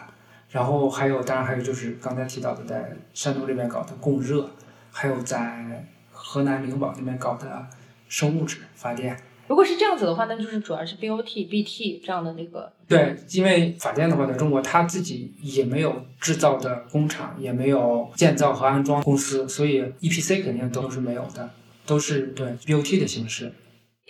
[0.50, 4.50] 然后还有，当然还有就是刚才提到的在山东这边搞的供热，
[4.92, 7.68] 还有在河南灵宝那边搞的
[8.08, 9.18] 生物质发电。
[9.48, 12.72] 如果是这样子的话，那就是主要是 BOT、BT 这样的那个。
[12.88, 21.50] 对，因为发电的话，在中国它自己也没有制造的工厂，也没有建造和安装公司，所以 EPC 肯定都是没有的，
[21.86, 23.52] 都是对 BOT 的形式。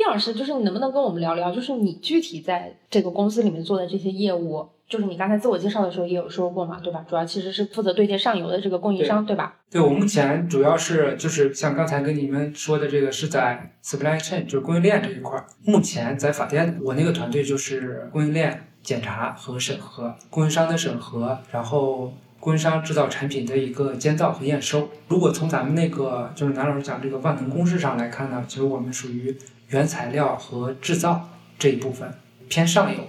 [0.02, 4.68] 毕老师，就是你能不能跟我们聊聊，就是你具体在这个公司里面做的这些业务？
[4.90, 7.06] 就是你刚才自我介绍的时候也有说过嘛，对吧？
[7.08, 9.54] 主要其实是负责对接上游的这个供应商，对吧？
[9.70, 15.46] 对，我目前主要是就是像刚才跟你们说的这个是在 supply chain，就是供应链这一块儿。
[15.64, 24.90] 目前在法电，我那个团队就是供应链检查和审核，供应商的审核，然后供应商制造产品的一个监造和验收。
[25.08, 29.38] 如果从咱们那个就是南老师讲这个万能公式上来看呢，其实我们属于
[29.72, 32.14] 原材料和制造这一部分
[32.48, 33.00] 偏上游。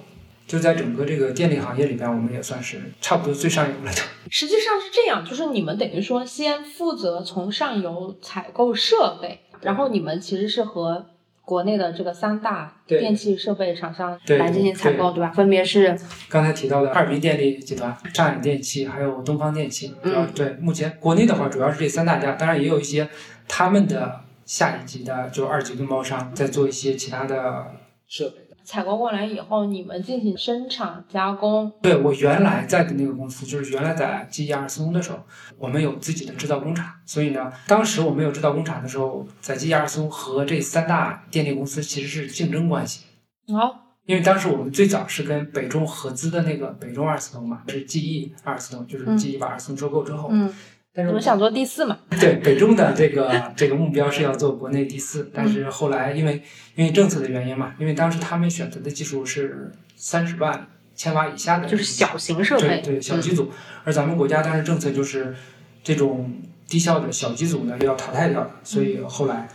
[0.44, 4.02] 就在整个这个电力行业里边，我们也算是差不多最上游了的。
[4.28, 11.06] 实际上是这样，就是你们等于说先负责从上游采购设备，然后你们其实是和
[11.44, 15.30] 国内的这个三大电器设备厂商来进行采购，对吧？
[15.30, 15.96] 分别是
[16.28, 19.94] 刚才提到的哈尔滨电力集团、上海电气，还有东方电气。
[20.02, 23.08] 嗯，对，目前国内的话主要是这三大家，当然也有一些
[23.48, 27.74] 他们的下一级的，就二级分包商再做一些其他的
[28.06, 28.36] 设备。
[28.64, 31.72] 采购过来以后，你们进行生产加工。
[31.82, 35.18] 对我原来在的那个公司，就是原来在基亚尔斯通的时候，
[35.58, 36.88] 我们有自己的制造工厂。
[37.04, 43.04] 所以呢，当时我们有制造工厂的时候，在基亚尔斯通和这三大电力公司其实是竞争关系。
[43.48, 43.74] 哦。
[44.04, 50.28] 因为当时我们最早是跟北中合资的那个北中二次通嘛，是 GE 二次通，就是 GE 把二次通收购之后。
[50.30, 50.54] 嗯。
[50.94, 51.98] 但是我们想做第四嘛？
[52.20, 56.42] 对，北中的这个这个目标是要做国内第四，但是后来因为
[56.74, 63.50] 因为政策的原因嘛，因为当时他们选择的技术是三十万千瓦以下的，就是小型设备，对小机组，
[63.84, 65.34] 而咱们国家当时政策就是
[65.82, 66.30] 这种
[66.68, 69.48] 低效的小机组呢要淘汰掉了，所以后来，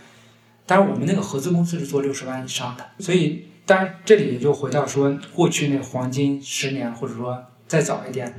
[0.66, 8.34] 当然我们那个合资公司是做六十万以上的，所以当然这里也就回到说过去那黄金十年或者说再早一点。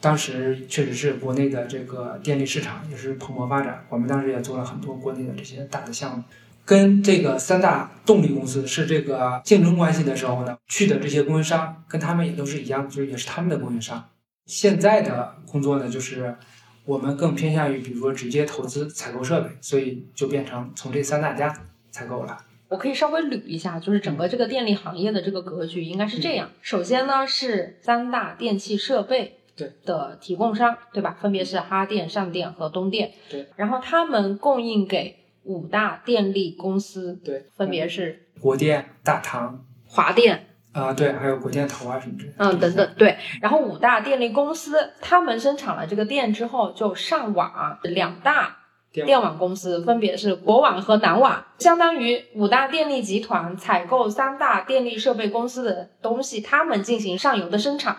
[0.00, 6.24] 当时确实是国内的这个电力市场也是蓬勃发展，我们当时也做了很多国内的这些大的项目，
[6.64, 14.08] 跟这个三大动力公司是这个竞争关系的时候呢，去的这些供应商跟他们也都是一样，就是也是他们的供应商。
[14.46, 16.34] 现在的工作呢，就是
[16.86, 21.54] 我们更偏向于，比如说直接投资采购设备，所以就变成从这三大家
[21.90, 22.38] 采购了。
[22.68, 29.36] 我可以稍微捋一下，就是整个这个电力行业的这个格局应该是这样：首先呢是三大电器设备。
[29.84, 31.16] 的提供商，对吧？
[31.20, 33.12] 分别是哈电、上电和东电。
[33.28, 33.46] 对。
[33.56, 37.20] 然后他们供应给五大电力公司。
[37.24, 37.44] 对。
[37.56, 40.46] 分别是国电、大唐、华电。
[40.72, 42.24] 啊，对，还有国电投啊什么的。
[42.38, 43.16] 嗯，等等，对。
[43.42, 47.76] 然后五大电力公司，他们生产了这个电之后，就上网。
[47.82, 48.56] 两大
[48.92, 57.96] 电网公司分别是国网和南网，相当于五大电力集团采购三大电力设备公司的东西，他们进行上游的生产。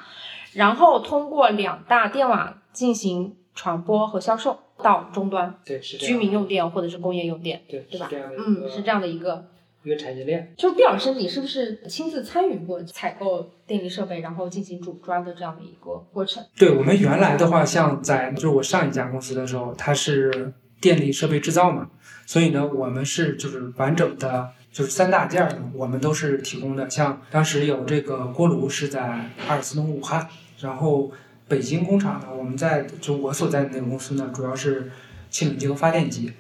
[0.54, 8.10] 然后通过两大电网进行传播和销售到终端，对，是居民用电或者是工业用电，对，对吧？
[8.38, 9.46] 嗯，是这样的一个
[9.84, 10.54] 一个产业链。
[10.58, 16.44] 就是毕老师，你是不是亲自参与过采购电力设备，然后进行组装的这样的一个过程？
[16.58, 21.90] 对我们原来的话，像在就是我上一家公司的时候，它是电力设备制造嘛，
[22.26, 26.90] 所以呢，我们是就是完整的，就是三大件儿，我们都是提供的。
[26.90, 29.02] 像当时有这个锅炉是在
[29.48, 30.28] 阿尔斯通武汉。
[30.60, 31.12] 然后
[31.48, 34.92] 北京工厂呢，我们在就我所在的那个公司呢，主要是
[35.30, 36.32] 气冷机和发电机，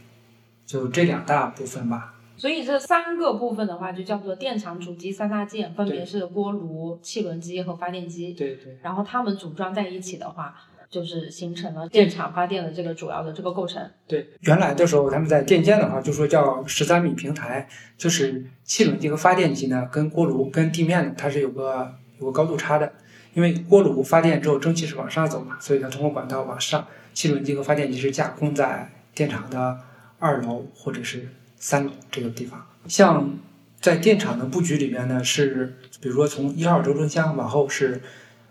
[0.65, 2.13] 就这两大部分吧。
[2.38, 8.34] 所以这三个部分的话，就叫做电厂主机三大件，分别是锅炉、气轮机和发电机。
[8.34, 8.77] 对对。
[8.82, 10.55] 然后它们组装在一起的话，
[10.91, 13.81] 就是形成了电厂发电的这个主要的这个构成。
[14.05, 17.67] 对，原来的时候他们在电建的话，就说叫十三米平台，
[17.97, 22.91] 就是汽轮机和发电机呢，跟锅炉跟地面它是有个有个高度差的。
[23.33, 26.85] 因为锅炉发电之后，蒸汽是往上走嘛，所以它通过管道往上。
[27.13, 29.79] 汽轮机和发电机是架空在电厂的
[30.19, 32.65] 二楼或者是三楼这个地方。
[32.87, 33.37] 像
[33.79, 38.01] 在电厂的布局里面呢，是比如说从一号轴承箱往后是，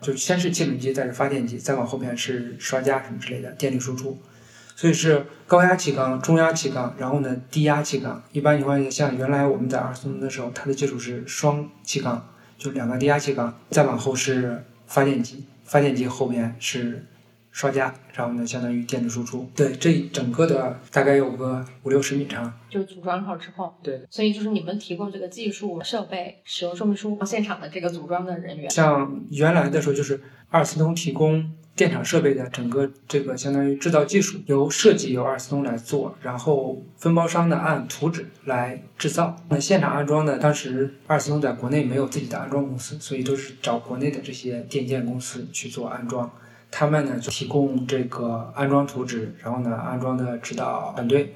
[0.00, 4.18] 就先是气轮机，再是发电机，再往后面是刷架什么之类的电力输出。
[4.76, 8.22] 所以是高压气缸、中压气缸，然后呢低压气缸。
[8.32, 12.28] 一般情况下，像原来我们在二次通的时候，它的基础是双气缸，
[12.58, 14.64] 就两个低压气缸，再往后是。
[14.92, 17.06] 发电机，发电机后面是
[17.52, 19.50] 刷架，然后呢，相当于电子输出。
[19.56, 22.52] 对，这整个的大概有个五六十米长。
[22.68, 28.70] 就组装好之后，对，所以就是你们提供这个技术设备、使用说明书、现场的这个组装的人员。
[28.70, 30.20] 像原来的时候，就是
[30.50, 39.34] 阿尔斯通提供电厂设备的整个这个相当于制造技术，由设计由阿尔斯通来做，然后分包商呢按图纸来制造。
[39.48, 46.30] 那现场安装呢，当时阿尔斯通在国内没有自己的安装公司，所以都是找国内的这些电建公司去做安装。
[46.70, 51.34] 他们呢就提供这个安装图纸，然后呢安装的指导团队，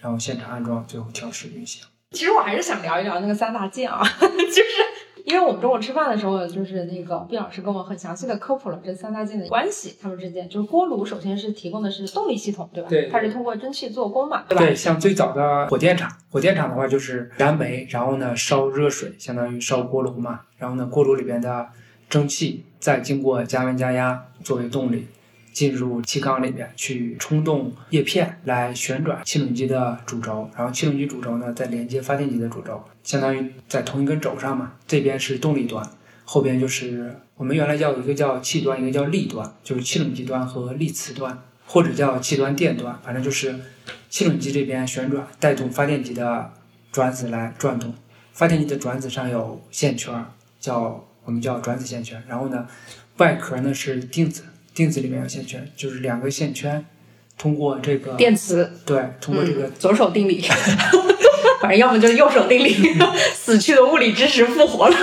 [0.00, 1.82] 然后现场安装，最后调试运行。
[2.12, 12.88] 其实我还是想聊一聊那个三大件啊， 就是因为我们中午吃饭的时候，就是那个毕老师跟我很详细的科普了这三大件的关系，他们之间就是锅炉首先是提供的是动力系统，对吧？
[12.88, 14.64] 对它是通过蒸汽做功嘛，对吧？
[14.64, 21.68] 对，像最早的火电厂，火电厂的话就是燃煤，然后呢烧热水，相当于烧锅炉嘛，然后呢锅炉里边的
[22.08, 25.08] 蒸汽再经过加温加压作为动力，
[25.52, 34.74] 进入气缸里边去冲动叶片来旋转汽轮机的主轴，然后汽轮机主轴呢再连接发电机的主轴，相当于在同一根轴上嘛。
[34.86, 35.84] 这边是动力端，
[36.24, 43.52] 后边就是我们原来叫一个叫气端，一个叫力端，就是汽轮机端和力磁端，或者叫气端电端，反正就是
[44.08, 46.52] 汽轮机这边旋转带动发电机的
[46.92, 47.92] 转子来转动，
[48.32, 50.24] 发电机的转子上有线圈，
[50.60, 52.66] 叫我们叫转子线圈，然后呢，
[53.18, 56.82] 外壳呢是定子，定子里面有线圈，就是两个线圈
[57.36, 60.40] 通过这个电磁，对，通过这个嗯、左手定理，
[61.60, 62.74] 反正要么就是右手定理，
[63.34, 64.96] 死去的物理知识复活了。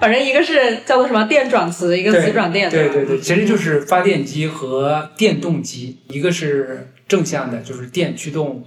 [0.00, 8.64] 反正一个是叫做什么电转磁，一个磁转电，吧对对对，其实就是发电机和电动机，一个是正向的，就是电驱动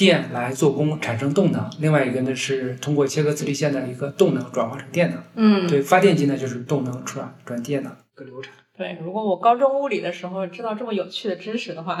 [0.00, 5.22] 电来做功产生动能；另外一个呢是通过切割磁力线的一个动能转化成电能。
[5.34, 8.50] 嗯，对，发电机呢就是动能转转电能一个流程。
[8.78, 12.00] 对，如果我高中物理的时候知道这么有趣的知识的话，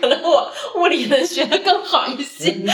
[0.00, 2.52] 可能我物理能学得更好一些。
[2.52, 2.70] 你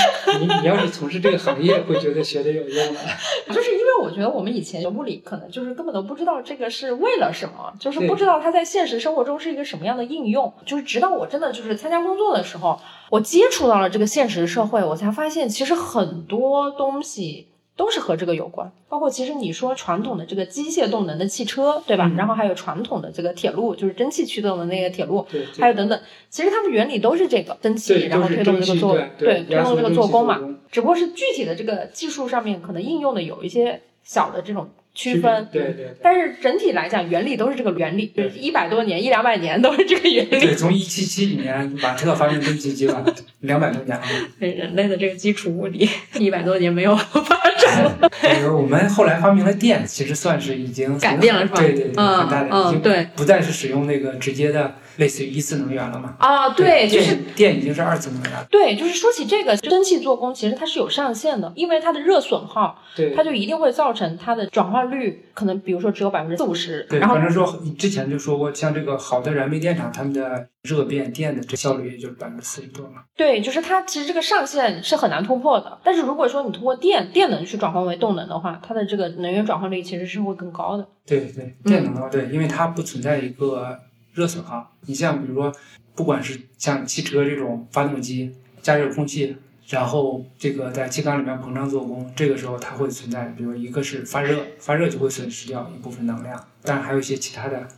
[0.61, 3.01] 你要是从事这个行业，会觉得学的有用吗。
[3.49, 10.53] 就是我觉得我们以前学物理，可能就是根本都不知道这个是为了什么，就是不知道它在现实生活中是一个什么样的应用。
[10.65, 12.81] 就是直到我真的就是参加工作的时候，
[13.11, 17.47] 我接触到了这个现实社会，我才发现其实很多东西。
[17.77, 22.07] 都是和这个有关，包括其实你说传统的这个机械动能的汽车，对吧？
[22.13, 25.99] 嗯然后还有传统的这个铁路，就是蒸汽驱动的那个铁路，对，还有等等，
[26.29, 30.39] 其实它们原理都是这个蒸汽，然后推动这个做对推动这个做工嘛。
[30.71, 33.81] 只不过是具体的这个技术上面可能应用的有一些
[34.13, 35.95] 小的这种区分，对对对。
[36.03, 40.41] 但是整体来讲，原理都是这个原理，就是一百多年、一两百年都是这个原理。
[40.41, 43.05] 对，从一七七几年马特发明蒸汽机吧，
[43.43, 44.03] 两百多年了。
[44.41, 45.89] 对人类的这个基础物理，
[46.19, 48.11] 一百多年没有发展了。
[48.21, 56.15] 对，我们后来发明了电，其实算是已经改变了是吧对对很大的，嗯已经对不再是使用那个直接的类似于一次能源了嘛。
[56.19, 58.47] 啊，对，就是电电已经是二次能源了。
[58.51, 73.03] 对，就是说起这个蒸汽做工，其实它是有上限的，因为它的热损耗，对它就一定会造成它的转化率可能，比如说只有百分之四五十，对，然后反正说你之前就说过，像这个好的燃煤电厂，他们的热变电的这效率也就是百分之四十多嘛。
[73.17, 75.79] 对，就是它其实这个上限是很难突破的。
[75.83, 80.87] 但是如果说你通过电电能去转换为动能的话，它的这个能源转换率其实是会更高的。
[81.07, 83.79] 对对，电能的话，对，因为它不存在一个
[84.13, 84.73] 热损耗。
[84.87, 85.53] 你像比如说，
[85.95, 89.37] 不管是像汽车这种发动机加热空气，
[89.69, 97.69] 然后这个在气缸里面膨胀做功，这个时候它会存在，比如一个是发热，发热就会损失掉一部分能量，但还有一些其他的。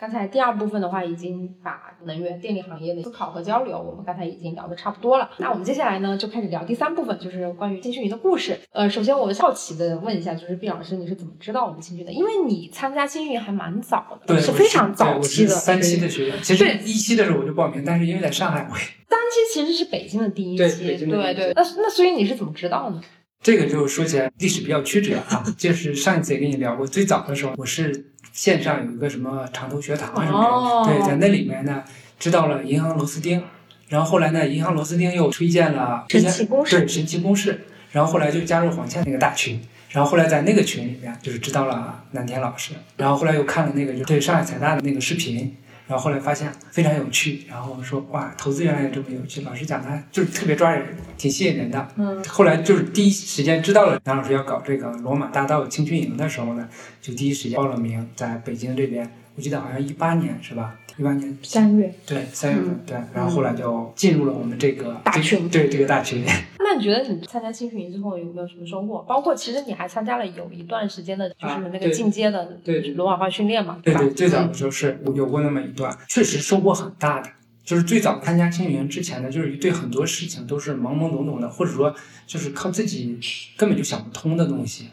[0.00, 5.28] 刚才第二部分的话，已经把能源电力行业的思考和交流，我们刚才已经聊的差不多了。
[5.38, 8.56] 那我们接下来呢，就开始聊第三部分，就是关于青训营的故事。
[8.70, 12.12] 呃，首先我好奇的问一下，就是毕老师，你是怎么知道我们青训的？
[12.12, 16.36] 因为你参加青训营还蛮早的，对，是非常早期的，是三期的学员。
[16.44, 21.52] 其实一期的时候我就报名，但是因为在上海，我三期其实是北京的第一对期，北京的第一期对对。
[21.54, 23.00] 那那所以你是怎么知道呢？
[23.42, 31.82] 这个就说起来历史比较曲折啊，就是上一次也跟你聊过，最早的时候我是线上有一个什么长头学堂啊什么的，哦对，在那里面呢
[32.20, 33.42] 知道了银行螺丝钉，
[33.88, 39.60] 然后后来呢银行螺丝钉又推荐了神奇公式对神奇公式，然后后来就加入黄倩那个大群。
[39.90, 45.56] 然后后来在那个群里面，就是知道了南天老师，然后后来又看了那个就对上海财大的那个视频，
[45.88, 50.86] 然后后来发现非常有趣，然后说哇，投资原来也这么有趣，老师讲的就是特别抓人，
[51.16, 51.88] 挺吸引人的。
[51.96, 56.68] 嗯，后来就是第一时间知道了南老师要搞这个罗马大道青训营的时候呢，
[57.00, 60.74] 就第一时间报了名，在北京这边，我记得好像一八年是吧？
[60.98, 61.94] 一八年三月。
[62.06, 66.24] 对三月份、对，然后后来就进入了我们这个嗯大群对这个大群。
[66.58, 68.98] 那你觉得你参加青训营之后有没有什么收获？
[69.08, 73.80] 包括其实你还参加了有一段时间的，就是那个进阶的对对罗马化训练嘛，吧？
[73.82, 77.30] 对对，最早嗯的时候是有过那么一段，确实收获很大的。
[77.64, 81.94] 就是最早参加青训营之前呢，就是对很多事情都是懵懵懂懂的，或者说
[82.26, 83.18] 就是靠自己
[83.58, 84.88] 根本就想不通的东西。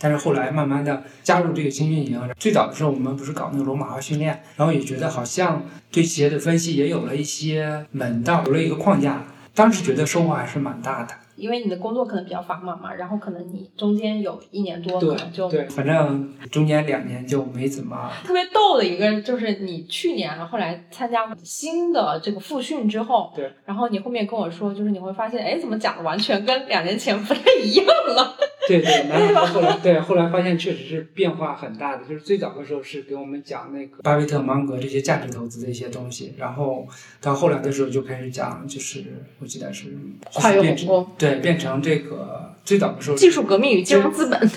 [0.00, 9.22] 但是后来慢慢的加入这个新运营，最早的时候我们不是搞那个罗马化训练，然后也觉得好像对企业的分析也有了一些门道，有了一个框架，
[9.54, 11.14] 当时觉得收获还是蛮大的。
[11.36, 18.12] 因为你的工作可能比较繁忙嘛，然后可能你中间有一年多可能就对，反正中间两年就没怎么。
[18.26, 28.36] 特别逗的一个就是你去年后来参加新的这个复训之后，对，然后你后面跟我说，就是你会发现，哎，怎么讲的完全跟两年前不太一样了。
[28.78, 36.86] 对对，然后 后来对后来发现确实是变化很大的，就是最早的时候是给我们讲那个巴菲特、芒格这些价值投资的一些东西，然后
[37.20, 39.04] 到后来的时候就开始讲，就是
[39.40, 39.86] 我记得是
[40.32, 44.40] 跨越鸿沟，对，变成这个最早的时候技术革命与金融资本。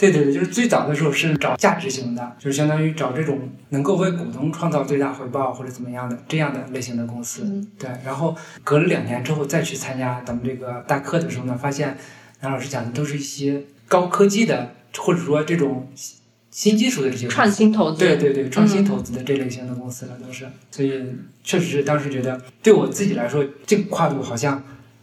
[0.00, 3.38] 对对对，就是最早的时候是找价值型的，就是相当于找这种
[3.68, 7.42] 能够为股东创造最大回报或者怎么样的这样的类型的公司。
[7.44, 7.90] 嗯，对。
[8.02, 8.34] 然后
[8.64, 11.98] 隔了两年之后再去参加咱们这个大课的时候呢，发现
[12.40, 15.88] 南老师讲的都是一些高科技的，或者说这种
[16.50, 17.98] 新技术的这些创新投资。
[17.98, 20.46] 对对对，创新投资的这类型的公司了，都是。
[20.70, 21.02] 所以
[21.42, 24.62] 确实是当时觉得，对我自己来说，这个跨度好像。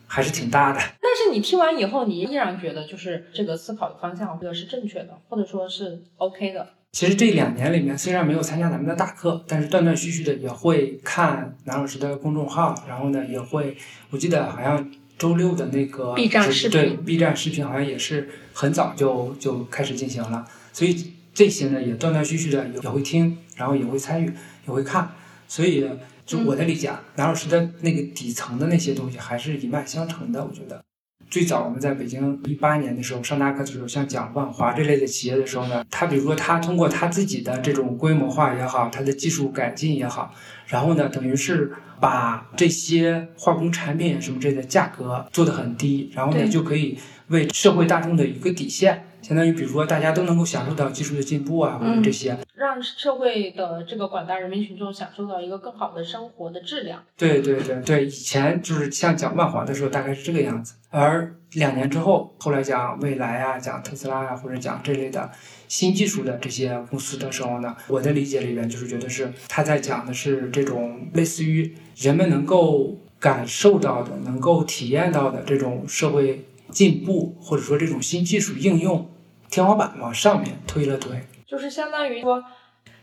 [0.10, 6.66] 还是挺大的，但是你听完以后，你依然觉得就是这个思考的方向，我觉得是正确的，或者说是 OK 的。
[6.94, 13.76] 其实这两年里面，虽然没有参加咱们的大课，但是断断续续的也会看南老师的公众号，然后呢，也会，
[14.10, 24.32] 我记得好像周六的那个 B 站视频，对 B 站视频好像也是很早就就开始进行了，所以这些呢也断断续续的也会听，然后也会参与，
[24.68, 25.12] 也会看，
[25.48, 25.86] 所以。
[26.28, 30.44] 就我的理解，南老师的那个底层的那些东西还是一脉相承的。
[30.44, 30.84] 我觉得，
[31.30, 40.34] 最早我们在北京一八年的时候上大课的时候，像讲万华这类的企业的时候呢，他比如说他通过他自己的这种规模化也好，他的技术改进也好，
[40.68, 46.98] 然后呢，等于是把这些化工产品什么之类的价格做得很低，然后呢就可以
[47.28, 49.04] 为社会大众的一个底线。
[49.20, 57.04] 相当于，比如说，大家都能够享受到技术的进步啊，或者这些，让社会的这个广大人民群众享受到一个更好的生活的质量。
[57.16, 60.74] 对对对对，以前就是像讲万华的时候，大概是这个样子。
[60.90, 65.30] 而两年之后，后来讲未来啊，讲特斯拉啊，或者讲这类的
[65.68, 79.08] 新技术的这些公司的时候呢，我的理解里边就是觉得是他在讲的是这种类似于人们能够感受到的、能够体验到的这种社会进步，或者说这种新技术应用。
[79.50, 82.44] 天花板往上面推了推，就是相当于说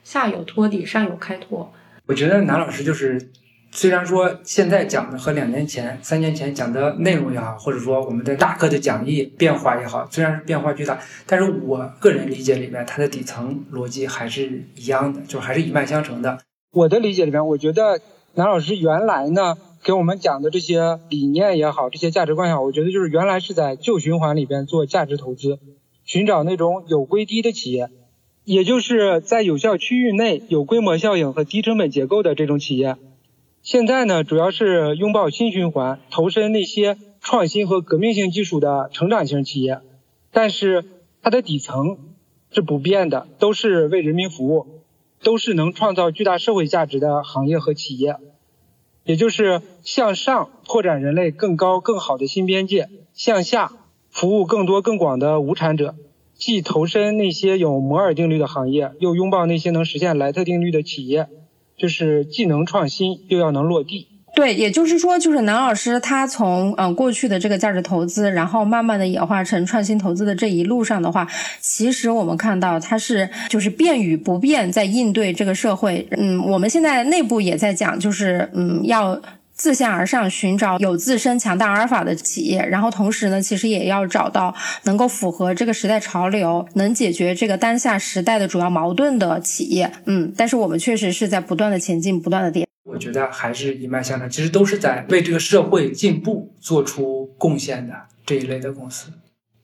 [0.02, 1.72] 下有托底，上有开拓。
[2.06, 3.30] 我觉得南老师就是，
[3.70, 16.38] 虽然说现在讲的和两年前、三年前讲的内容也好，或者说我们的大课的讲义变化也好，虽然是变化巨大，但是我个人理解里面，它的底层逻辑还是一样的，就还是一脉相承的。
[16.70, 17.98] 我的理解里面，我觉得
[18.34, 25.58] 南老师原来呢给我们讲的这些理念也好，这些价值观也好，我觉得就是原来是在旧循环里边做价值投资。
[26.04, 27.88] 寻找那种有规低的企业，
[28.44, 32.96] 也就是在有效区域内有规模效应和低成本结构的这种企业。
[33.62, 39.80] 现在呢，主要是拥抱新循环，投身那些创新和革命性技术的成长型企业。
[40.30, 40.84] 但是
[41.22, 41.96] 它的底层
[42.50, 44.66] 是不变的，都是为人民服务，
[45.22, 48.16] 都是能创造巨大社会价值的行业和企业。
[49.04, 53.72] 也就是向上拓展人类更高更好的新边界，向下。
[54.10, 55.96] 服务更多更广的无产者，
[56.44, 61.26] 既投身那些有摩尔定律的行业，又拥抱那些能实现莱特定律的企业，
[61.78, 64.08] 就是既能创新又要能落地。
[64.34, 71.26] 对，也就是说，就是南老师他从嗯过去的这个价值投资，然后慢慢的演化成创新投资的这一路上的话，
[71.62, 76.06] 其实我们看到他是就是变与不变在应对这个社会。
[76.10, 79.18] 嗯，我们现在内部也在讲，就是嗯要。
[79.54, 84.52] 自下而上寻找有自身强大阿尔法的企业，然后同时呢，其实也要找到
[84.82, 89.92] 能够符合这个时代潮流、能解决这个当下时代的主要矛盾的企业。
[90.06, 92.66] 嗯，但是我们确实是在不断的前进，不断的跌。
[92.82, 97.94] 我觉得还是一脉相承，其实都是在为这个社会进步做出贡献的
[98.26, 99.12] 这一类的公司。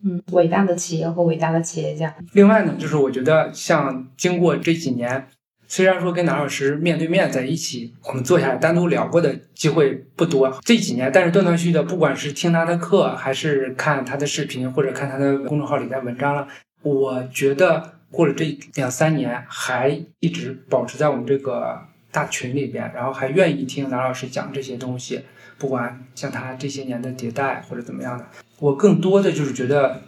[0.05, 2.14] 嗯，伟大的企业和伟大的企业家。
[2.32, 5.26] 另外呢，就是我觉得像经过这几年。
[5.70, 16.48] 虽然说跟南老师面对面在一起，我们坐下来单独聊过的机会不多，这几年，但是断断续续的，不管是听他的课，还是看他的视频，或者看他的公众号里的文章了，
[16.82, 21.78] 我觉得过了这两三年，还一直保持在我们这个
[22.10, 25.20] 大群里边，然后还愿意听南老师讲这些东西，
[25.56, 28.26] 不管像他这些年的迭代或者怎么样的，
[28.58, 30.02] 我更多的就是觉得。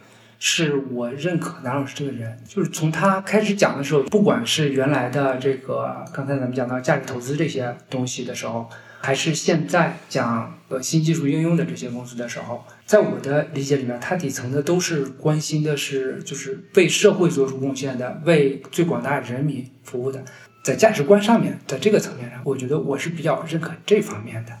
[0.45, 8.69] 是我认可南老师这个人，就是从他开始讲的时候，不管是原来的这个刚才咱们讲到价值投资这些东西的时候，
[8.99, 20.21] 还是现在讲呃新技术应用的这些公司的时候，在我的理解里面，它底层的都是关心的是就是为社会做出贡献的，为最广大人民服务的。
[20.65, 24.51] 在价值观上面，在这个层面上，我觉得我是比较认可这方面的，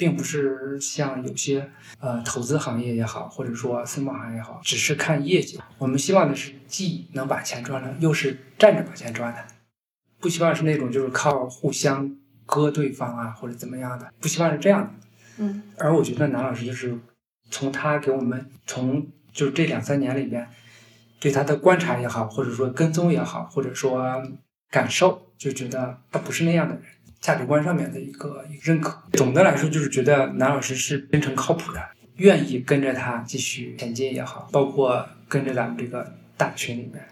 [0.00, 5.60] 并不是像有些呃投资行业也好，或者说私募行业也好，只是看业绩。
[5.76, 9.44] 我们希望的是既能把钱赚了，又是站着把钱赚的，
[10.18, 14.90] 不希望是那种就是靠互相割对方啊或者怎么样的，不希望是这样的。
[15.36, 16.98] 嗯，而我觉得南老师就是
[17.50, 20.48] 从他给我们从就是这两三年里边
[21.20, 24.22] 对他的观察也好，或者说跟踪也好，或者说
[24.70, 25.26] 感受。
[25.40, 26.84] 就觉得他不是那样的人，
[27.20, 29.02] 价值观上面的一个一个认可。
[29.12, 31.80] 总的来说，就是觉得南老师是真诚靠谱的，
[32.16, 37.04] 愿意跟着他继续前进也好，包括跟着咱们这个大群里面，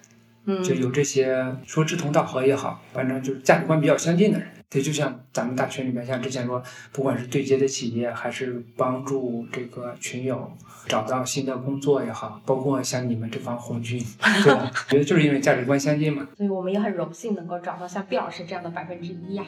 [0.47, 4.49] 嗯，就有这些说志同道合也好，反正就是价值观比较相近的人。
[4.71, 6.63] 对，就像咱们大群里面，像之前说，
[6.93, 10.53] 不管是对接的企业，还是帮助这个群友
[10.87, 13.99] 找到新的工作也好，包括像你们这帮红军，
[14.45, 14.71] 对吧？
[14.89, 16.29] 我觉得就是因为价值观相近嘛。
[16.37, 19.45] 所以我们也很荣幸能够找到像毕老师这样的百分之一呀。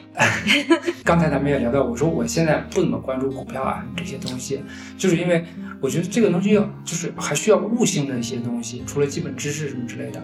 [1.05, 4.63] 刚才咱们也聊到，我说我现在不怎么关注股票啊这些东西，
[4.97, 5.45] 就是因为
[5.79, 10.19] 我觉得这个东西要就是还需要悟性的一些东西，除了基本知识什么之类的。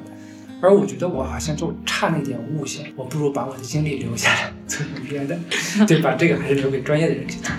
[0.59, 5.39] 而我觉得我好像就差那点悟性，我不如把我的精力留下来做点别的，
[5.85, 7.51] 对，把这个还是留给专业的人去做。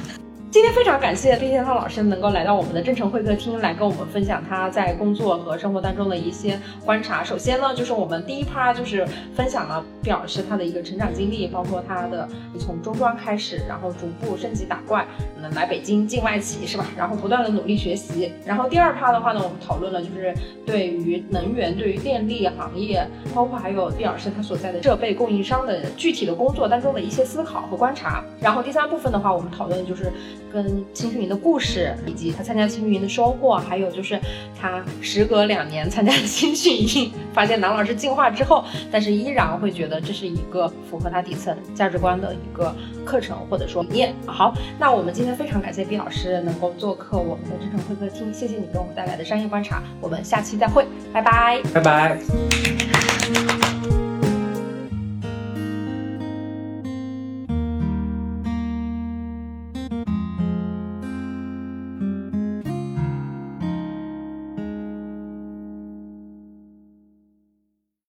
[0.51, 7.22] 今天非常感谢毕建涛老师能够来到我们的真诚会客厅，来跟我们分享他在工作和生活当中的一些观察。
[7.22, 12.26] 首先呢，就是我们第一趴就是分享了毕老师他的一个成长经历，包括他的
[12.59, 16.86] 从中专开始，然后逐步升级打怪，嗯，来北京境外企是吧？
[16.96, 18.32] 然后不断的努力学习。
[18.46, 20.32] 然后第二趴的话呢，我们讨论了就是
[20.64, 28.24] 对于能源、对于电力行业，包括还有毕老师他所在的设备供应商的具体的工作当中的一些思考和观察。
[28.40, 30.11] 然后第三部分的话，我们讨论就是。
[30.53, 34.18] 跟青训营的故事，以及他参加青训营的收获，还有就是
[34.61, 42.74] 他时隔两年参加青训营，发现南老师进化之后，但是依然会觉得这是一个符合他底层价值观的一个
[43.05, 44.14] 课程或者说理念。
[44.26, 52.18] 好，那我们今天非常感谢毕老师能够做客我们的真诚会客厅，谢谢你给我们带来的商业观察，我们下期再会，拜拜，拜拜。